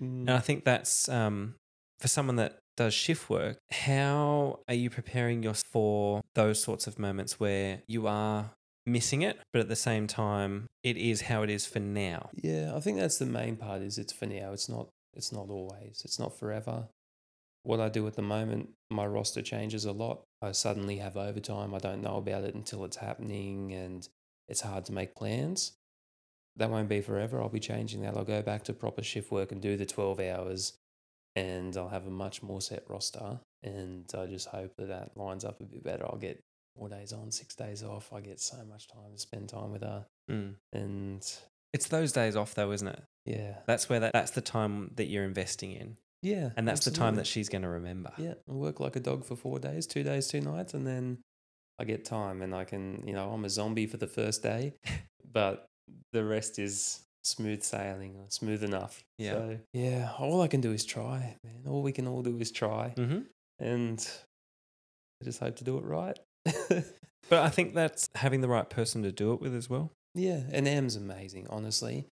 [0.00, 0.44] And I Mm.
[0.44, 1.54] think that's um,
[1.98, 3.58] for someone that does shift work.
[3.70, 8.52] How are you preparing yourself for those sorts of moments where you are
[8.86, 12.30] missing it, but at the same time, it is how it is for now?
[12.34, 13.82] Yeah, I think that's the main part.
[13.82, 14.52] Is it's for now.
[14.52, 14.88] It's not.
[15.14, 16.02] It's not always.
[16.04, 16.88] It's not forever.
[17.64, 20.22] What I do at the moment, my roster changes a lot.
[20.40, 21.74] I suddenly have overtime.
[21.74, 24.08] I don't know about it until it's happening, and
[24.46, 25.72] it's hard to make plans.
[26.56, 27.40] That won't be forever.
[27.40, 28.16] I'll be changing that.
[28.16, 30.74] I'll go back to proper shift work and do the twelve hours,
[31.38, 33.40] and I'll have a much more set roster.
[33.62, 36.04] And I just hope that that lines up a bit better.
[36.06, 36.40] I'll get
[36.76, 38.12] four days on, six days off.
[38.12, 40.54] I get so much time to spend time with her, Mm.
[40.72, 41.22] and
[41.72, 43.02] It's those days off, though, isn't it?
[43.24, 45.96] yeah, That's where that, that's the time that you're investing in.
[46.22, 46.50] Yeah.
[46.56, 48.12] And that's the time that she's going to remember.
[48.18, 48.34] Yeah.
[48.48, 51.18] I work like a dog for four days, two days, two nights, and then
[51.78, 54.74] I get time and I can, you know, I'm a zombie for the first day,
[55.32, 55.66] but
[56.12, 59.02] the rest is smooth sailing or smooth enough.
[59.18, 59.32] Yeah.
[59.32, 60.10] So, yeah.
[60.18, 61.62] All I can do is try, man.
[61.66, 62.94] All we can all do is try.
[62.96, 63.20] hmm
[63.58, 64.08] And
[65.20, 66.18] I just hope to do it right.
[67.28, 69.92] But I think that's having the right person to do it with as well.
[70.14, 72.06] Yeah, and Em's amazing, honestly.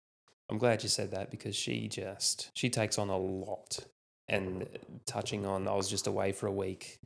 [0.50, 3.80] I'm glad you said that because she just she takes on a lot.
[4.28, 4.68] And
[5.06, 6.98] touching on I was just away for a week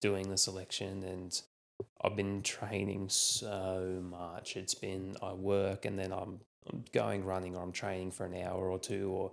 [0.00, 1.40] doing the selection and
[2.02, 4.56] I've been training so much.
[4.56, 6.40] It's been I work and then I'm,
[6.72, 9.32] I'm going running or I'm training for an hour or two or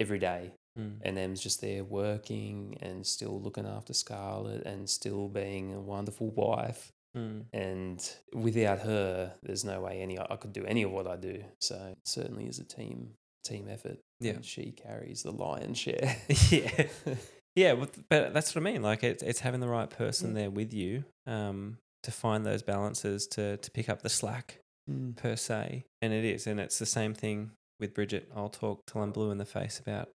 [0.00, 0.52] every day.
[0.78, 0.96] Mm.
[1.02, 6.30] And Em's just there working and still looking after Scarlett and still being a wonderful
[6.30, 7.44] wife Mm.
[7.52, 11.44] and without her, there's no way any I could do any of what I do.
[11.60, 13.10] So it certainly is a team
[13.44, 13.98] team effort.
[14.18, 14.32] Yeah.
[14.32, 16.16] and she carries the lion's share.
[16.50, 16.86] yeah.
[17.56, 17.74] Yeah,
[18.08, 18.82] but, that's what I mean.
[18.82, 20.40] Like it's it's having the right person Yeah.
[20.40, 24.58] there with you um, to find those balances to to pick up the slack
[24.90, 25.16] Mm.
[25.16, 28.30] per se, and it is, and it's the same thing with Bridget.
[28.36, 30.10] I'll talk till I'm blue in the face about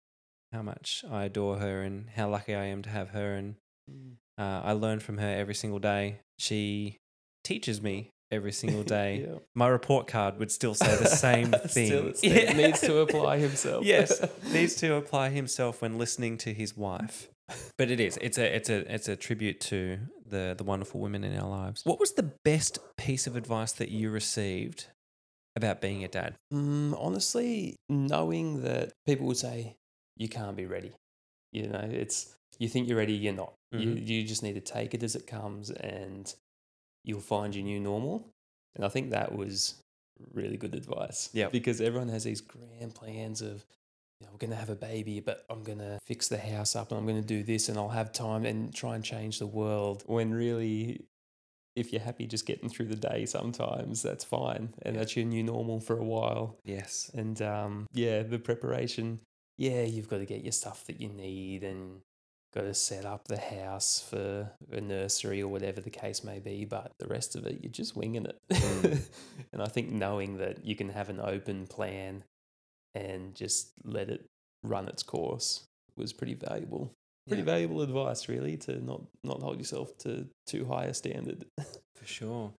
[0.52, 3.56] how much I adore her and how lucky I am to have her, and
[3.90, 4.14] Mm.
[4.38, 6.20] uh, I learn from her every single day.
[6.38, 6.96] She
[7.42, 9.26] teaches me every single day.
[9.28, 9.38] Yeah.
[9.54, 11.86] My report card would still say the same thing.
[11.88, 13.84] Still, still needs to apply himself.
[13.84, 17.28] yes, needs to apply himself when listening to his wife.
[17.76, 18.16] But it is.
[18.22, 21.82] It's a it's a it's a tribute to the the wonderful women in our lives.
[21.84, 24.86] What was the best piece of advice that you received
[25.56, 26.34] about being a dad?
[26.52, 29.76] Mm, honestly, knowing that people would say
[30.16, 30.92] you can't be ready.
[31.52, 33.54] You know, it's you think you're ready, you're not.
[33.72, 34.06] You Mhm.
[34.06, 36.32] you just need to take it as it comes, and
[37.04, 38.28] you'll find your new normal.
[38.76, 39.74] And I think that was
[40.32, 41.28] really good advice.
[41.32, 41.52] Yep.
[41.52, 43.64] because everyone has these grand plans of.
[44.24, 46.98] You know, we're gonna have a baby, but I'm gonna fix the house up, and
[46.98, 50.02] I'm gonna do this, and I'll have time and try and change the world.
[50.06, 51.04] When really,
[51.76, 55.00] if you're happy just getting through the day, sometimes that's fine, and Yeah.
[55.00, 56.56] that's your new normal for a while.
[56.64, 57.10] Yes.
[57.12, 59.20] And um, yeah, the preparation.
[59.58, 62.00] Yeah, you've got to get your stuff that you need and
[62.54, 66.64] got to set up the house for a nursery or whatever the case may be.
[66.64, 68.38] But the rest of it, you're just winging it.
[68.50, 69.00] Mm.
[69.52, 72.24] and I think knowing that you can have an open plan
[72.94, 74.24] and just let it
[74.62, 75.64] run its course
[75.96, 76.92] was pretty valuable.
[77.28, 77.46] Pretty Yeah.
[77.46, 81.44] valuable advice, really, to not not hold yourself to too high a standard.
[81.96, 82.52] For sure.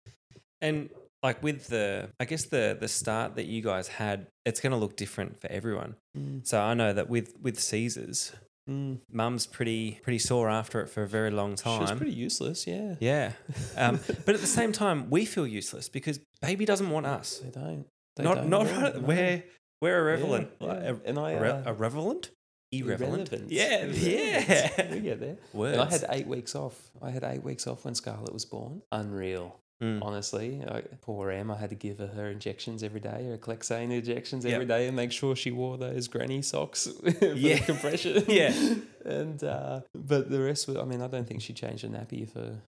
[0.62, 0.90] And
[1.22, 4.96] like with the I guess the the start that you guys had, it's gonna look
[4.96, 5.96] different for everyone.
[6.18, 8.32] Mm, So I know that with with Caesars,
[8.70, 9.00] mm.
[9.12, 11.86] mum's pretty pretty sore after it for a very long time.
[11.86, 11.98] time.
[11.98, 12.96] pretty useless, yeah.
[13.00, 13.34] yeah.
[13.78, 17.40] Um, but at the same time, we feel useless because baby doesn't want us.
[17.40, 17.86] They don't.
[18.16, 18.96] They not don't not right.
[18.96, 19.02] no.
[19.02, 19.44] We're
[19.86, 20.50] we're irrelevant.
[20.60, 20.94] Yeah, Like, yeah.
[21.06, 22.32] and I uh, irrelevant?
[22.72, 23.30] Irrelevant.
[23.32, 23.52] irrelevant.
[23.52, 23.98] Yeah, Irrelevant.
[24.78, 24.92] yeah.
[24.94, 25.38] we get there.
[25.54, 25.78] Words.
[25.78, 26.90] And I had eight weeks off.
[27.02, 28.82] I had eight weeks off when Scarlett was born.
[28.92, 29.60] Unreal.
[29.84, 30.02] Mm.
[30.02, 33.92] Honestly, I, poor Em, I had to give her her injections every day, her Clexane
[33.92, 34.54] injections Yep.
[34.54, 36.88] every day, and make sure she wore those granny socks
[37.20, 37.58] for Yeah.
[37.72, 38.24] compression.
[38.28, 38.54] Yeah.
[39.06, 40.78] and uh, but the rest was.
[40.78, 42.62] I mean, I don't think she changed a nappy for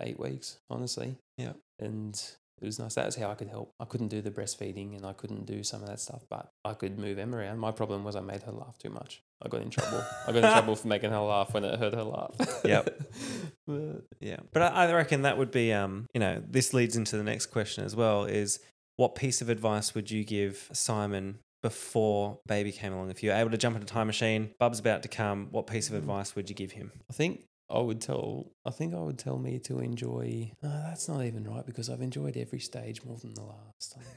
[0.00, 0.58] eight weeks.
[0.70, 1.16] Honestly.
[1.36, 1.52] Yeah.
[1.78, 2.20] And
[2.60, 2.94] it was nice.
[2.94, 3.72] That was how I could help.
[3.80, 6.74] I couldn't do the breastfeeding, and I couldn't do some of that stuff, but I
[6.74, 7.58] could move Em around.
[7.58, 9.22] My problem was I made her laugh too much.
[9.42, 10.04] I got in trouble.
[10.26, 12.34] I got in trouble for making her laugh when it hurt her laugh.
[12.64, 13.00] Yep.
[13.66, 17.16] But- Yeah, but I, I reckon that would be, um, you know, this leads into
[17.16, 18.58] the next question as well: is
[18.96, 23.10] what piece of advice would you give Simon before baby came along?
[23.10, 25.48] If you were able to jump in a time machine, Bub's about to come.
[25.50, 25.98] What piece of Mm.
[25.98, 26.92] advice would you give him?
[27.08, 28.50] I think I would tell.
[28.64, 30.52] I think I would tell me to enjoy.
[30.62, 33.96] That's not even right because I've enjoyed every stage more than the last.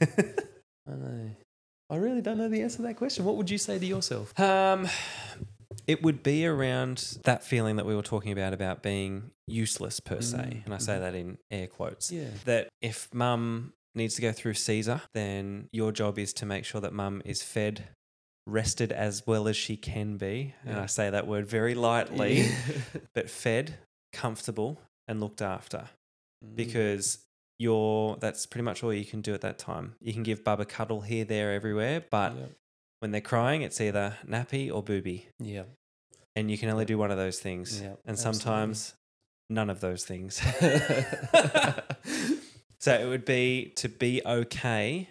[0.86, 1.30] I know.
[1.90, 3.24] I really don't know the answer to that question.
[3.24, 4.38] What would you say to yourself?
[4.40, 4.88] um,
[5.86, 10.20] it would be around that feeling that we were talking about about being useless per
[10.22, 11.00] se, Mm, and I say mhm.
[11.00, 12.10] that in air quotes.
[12.10, 12.28] Yeah.
[12.46, 16.80] That if mum needs to go through Caesar, then your job is to make sure
[16.80, 17.84] that mum is fed,
[18.46, 20.54] rested as well as she can be.
[20.66, 22.48] And I say that word very lightly,
[23.14, 23.74] but fed,
[24.12, 25.88] comfortable, and looked after.
[26.44, 26.56] Mm.
[26.56, 27.18] Because
[27.58, 29.94] you're that's pretty much all you can do at that time.
[30.00, 32.50] You can give bub a cuddle here, there, everywhere, but Yep.
[33.00, 35.28] when they're crying, it's either nappy or booby.
[35.38, 35.68] Yep.
[36.36, 37.80] And you can only do one of those things.
[37.80, 38.40] Yep, and absolutely.
[38.40, 38.94] sometimes
[39.48, 40.36] none of those things.
[42.80, 45.08] so it would be to be okay.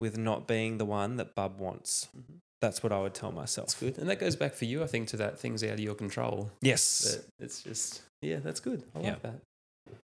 [0.00, 2.08] With not being the one that bub wants.
[2.16, 2.38] Mhm.
[2.60, 3.68] That's what I would tell myself.
[3.68, 5.80] That's good, and that goes back for you, I think, to that things out of
[5.80, 6.50] your control.
[6.60, 7.02] Yes.
[7.16, 8.82] That it's just yeah, that's good.
[8.94, 9.10] I Yeah.
[9.12, 9.40] like that.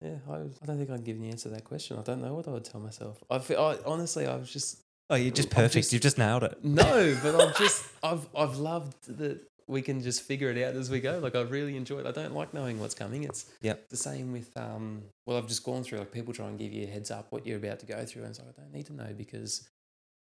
[0.01, 1.99] Yeah, I, I don't think I'd give the answer to that question.
[1.99, 3.23] I don't know what I would tell myself.
[3.31, 4.79] I, feel, I honestly, I was just
[5.11, 5.75] oh, you're just perfect.
[5.75, 6.65] just- You've just nailed it.
[6.65, 10.89] No, but I've just I've I've loved that we can just figure it out as
[10.91, 11.19] we go.
[11.19, 12.07] Like I really enjoy it.
[12.07, 13.25] I don't like knowing what's coming.
[13.25, 13.91] It's Yep.
[13.91, 16.85] the same with um well I've just gone through like people try and give you
[16.85, 18.87] a heads up what you're about to go through and it's like I don't need
[18.87, 19.69] to know because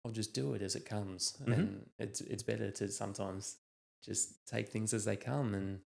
[0.05, 1.37] I'll just do it as it comes.
[1.41, 1.53] Mhm.
[1.53, 3.57] And it's it's better to sometimes
[4.05, 5.81] just take things as they come and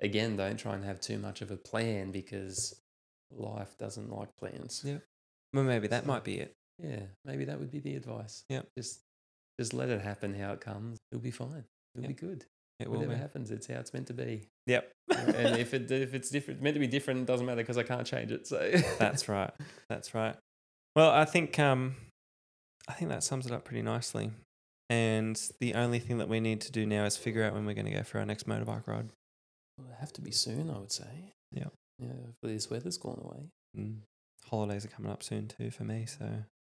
[0.00, 2.80] again don't try and have too much of a plan because
[3.30, 4.82] life doesn't like plans.
[4.84, 4.98] Yeah.
[5.52, 6.54] Well, maybe that So- might be it.
[6.82, 8.44] Yeah, maybe that would be the advice.
[8.48, 8.68] Yep.
[8.76, 9.00] Just
[9.60, 10.98] just let it happen how it comes.
[11.10, 11.64] It'll be fine.
[11.94, 12.08] It'll Yep.
[12.08, 12.46] be good.
[12.78, 13.18] It will Whatever be.
[13.20, 14.48] happens, it's how it's meant to be.
[14.66, 14.92] Yep.
[15.10, 17.82] and if it if it's different, meant to be different, it doesn't matter because I
[17.82, 18.46] can't change it.
[18.46, 19.52] So That's right.
[19.88, 20.36] That's right.
[20.94, 21.96] Well, I think um,
[22.88, 24.30] I think that sums it up pretty nicely.
[24.90, 27.74] And the only thing that we need to do now is figure out when we're
[27.74, 29.10] going to go for our next motorbike ride.
[29.76, 31.34] Well, it'll have to be soon, I would say.
[31.52, 31.72] Yep.
[31.98, 33.48] Yeah, hopefully this weather's gone away.
[33.76, 33.96] Mm.
[34.46, 36.24] Holidays are coming up soon too for me, so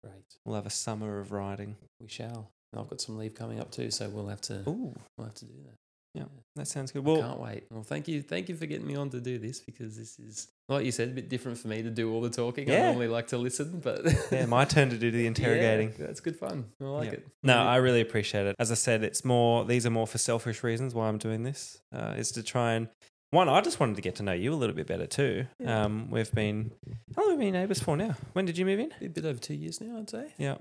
[0.03, 0.23] Great.
[0.45, 1.75] we'll have a summer of riding.
[1.99, 2.51] We shall.
[2.71, 5.35] And I've got some leave coming up too, so we'll have to Ooh, we'll have
[5.35, 5.75] to do that.
[6.15, 6.23] Yeah.
[6.55, 7.05] that sounds good.
[7.07, 7.63] I can't wait.
[7.69, 10.47] Well, thank you, thank you for getting me on to do this because this is,
[10.69, 12.71] like you said, a bit different for me to do all the talking.
[12.71, 14.01] I normally like to listen, but
[14.31, 15.93] yeah, my turn to do the interrogating.
[15.99, 16.65] Yeah, that's good fun.
[16.81, 17.13] I like Yep.
[17.13, 17.27] it.
[17.43, 18.55] No, I really appreciate it.
[18.59, 19.65] As I said, it's more.
[19.65, 21.81] These are more for selfish reasons why I'm doing this.
[21.93, 22.87] Uh, is to try and
[23.31, 23.49] one.
[23.49, 25.45] I just wanted to get to know you a little bit better too.
[25.59, 25.83] Yeah.
[25.83, 26.71] Um, we've been
[27.15, 28.15] how long have we been neighbours for now?
[28.33, 28.93] When did you move in?
[29.01, 30.33] a bit over two years now, I'd say.
[30.37, 30.55] Yeah,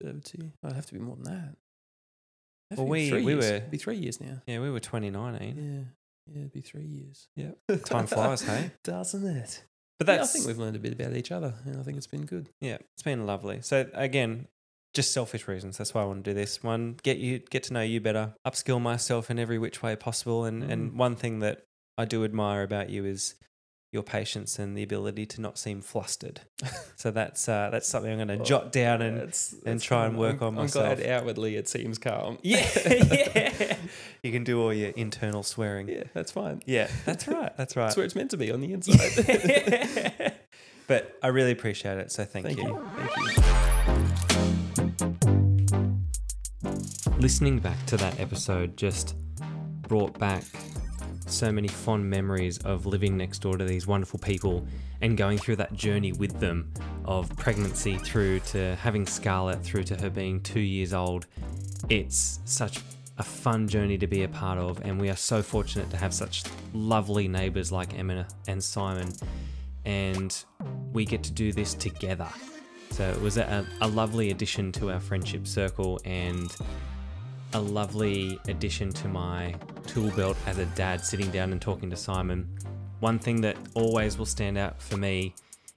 [0.00, 0.52] bit over two.
[0.62, 1.54] It'd have to be more than that.
[2.70, 3.44] Have Well, be we- three we years.
[3.50, 4.42] were- It'd be three years now.
[4.46, 5.56] yeah, we were 2019.
[5.56, 7.28] Yeah, yeah, it'd be three years.
[7.36, 7.52] Yeah,
[7.84, 8.72] time flies, hey.
[8.84, 9.64] doesn't it?
[9.98, 12.06] But Yeah, I think we've learned a bit about each other, and I think it's
[12.06, 12.48] been good.
[12.60, 13.60] yeah, it's been lovely.
[13.62, 14.48] So again,
[14.92, 15.76] just selfish reasons.
[15.78, 16.62] That's why I want to do this.
[16.62, 20.44] One, get you get to know you better, upskill myself in every which way possible.
[20.44, 20.96] And and Mm.
[20.96, 21.64] one thing that
[21.98, 23.34] I do admire about you is
[23.94, 26.42] your patience and the ability to not seem flustered.
[26.96, 30.18] so that's uh, that's something I'm going to jot down and That's- and try and
[30.18, 31.08] work I'm, on I'm glad myself.
[31.08, 32.36] outwardly it seems calm.
[32.42, 33.76] yeah, yeah.
[34.22, 35.88] You can do all your internal swearing.
[35.88, 36.60] yeah, that's fine.
[36.66, 37.56] Yeah, that's right.
[37.56, 37.84] That's right.
[37.84, 40.34] That's where it's meant to be on the inside.
[40.88, 42.10] but I really appreciate it.
[42.12, 42.64] So thank, Thank you.
[42.64, 42.88] you.
[42.96, 43.44] Thank you.
[47.18, 49.14] Listening back to that episode just
[49.88, 50.44] brought back
[51.26, 54.66] so many fond memories of living next door to these wonderful people
[55.00, 56.72] and going through that journey with them
[57.04, 61.26] of pregnancy through to having Scarlett through to her being two years old.
[61.88, 62.80] It's such
[63.18, 66.12] a fun journey to be a part of, and we are so fortunate to have
[66.12, 69.12] such lovely neighbors like Emma and Simon,
[69.84, 70.44] and
[70.92, 72.28] we get to do this together.
[72.90, 76.54] So it was a, a lovely addition to our friendship circle and
[77.52, 79.54] a lovely addition to my
[79.86, 82.48] tool belt as a dad sitting down and talking to Simon.
[83.00, 85.34] One thing that always will stand out for me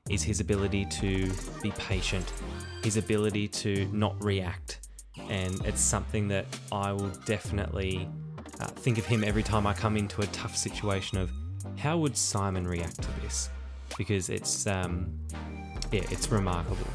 [0.10, 1.32] is his ability to
[1.62, 2.32] be patient,
[2.84, 4.88] his ability to not react.
[5.30, 8.08] And it's something that I will definitely
[8.60, 11.32] uh, think of him every time I come into a tough situation of
[11.78, 13.50] how would Simon react to this?
[13.98, 15.12] Because it's um,
[15.92, 16.88] yeah, it's remarkable.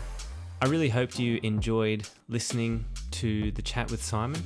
[0.60, 4.42] I really hope you enjoyed listening to the chat with Simon.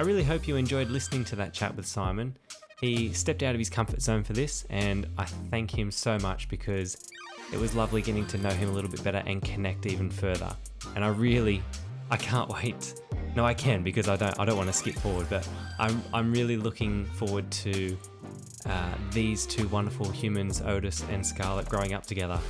[0.00, 2.34] I really hope you enjoyed listening to that chat with Simon.
[2.80, 6.48] He stepped out of his comfort zone for this, and I thank him so much
[6.48, 7.10] because
[7.52, 10.56] it was lovely getting to know him a little bit better and connect even further.
[10.94, 11.62] And I really,
[12.10, 12.94] I can't wait.
[13.36, 14.40] No, I can because I don't.
[14.40, 15.46] I don't want to skip forward, but
[15.78, 17.94] I'm I'm really looking forward to
[18.64, 22.40] uh, these two wonderful humans, Otis and Scarlett, growing up together.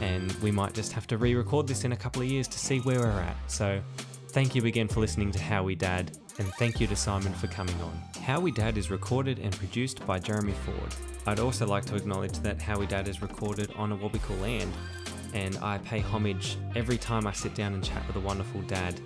[0.00, 2.60] And we might just have to re record this in a couple of years to
[2.60, 3.36] see where we're at.
[3.48, 3.82] So,
[4.28, 7.46] thank you again for listening to How We Dad, and thank you to Simon for
[7.48, 8.00] coming on.
[8.22, 10.94] How We Dad is recorded and produced by Jeremy Ford.
[11.26, 14.72] I'd also like to acknowledge that How We Dad is recorded on Awabakal land,
[15.34, 19.00] and I pay homage every time I sit down and chat with a wonderful dad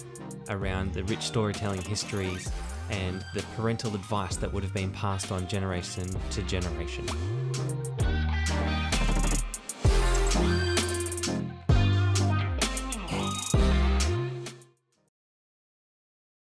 [0.49, 2.51] around the rich storytelling histories
[2.91, 7.07] and the parental advice that would have been passed on generation to generation.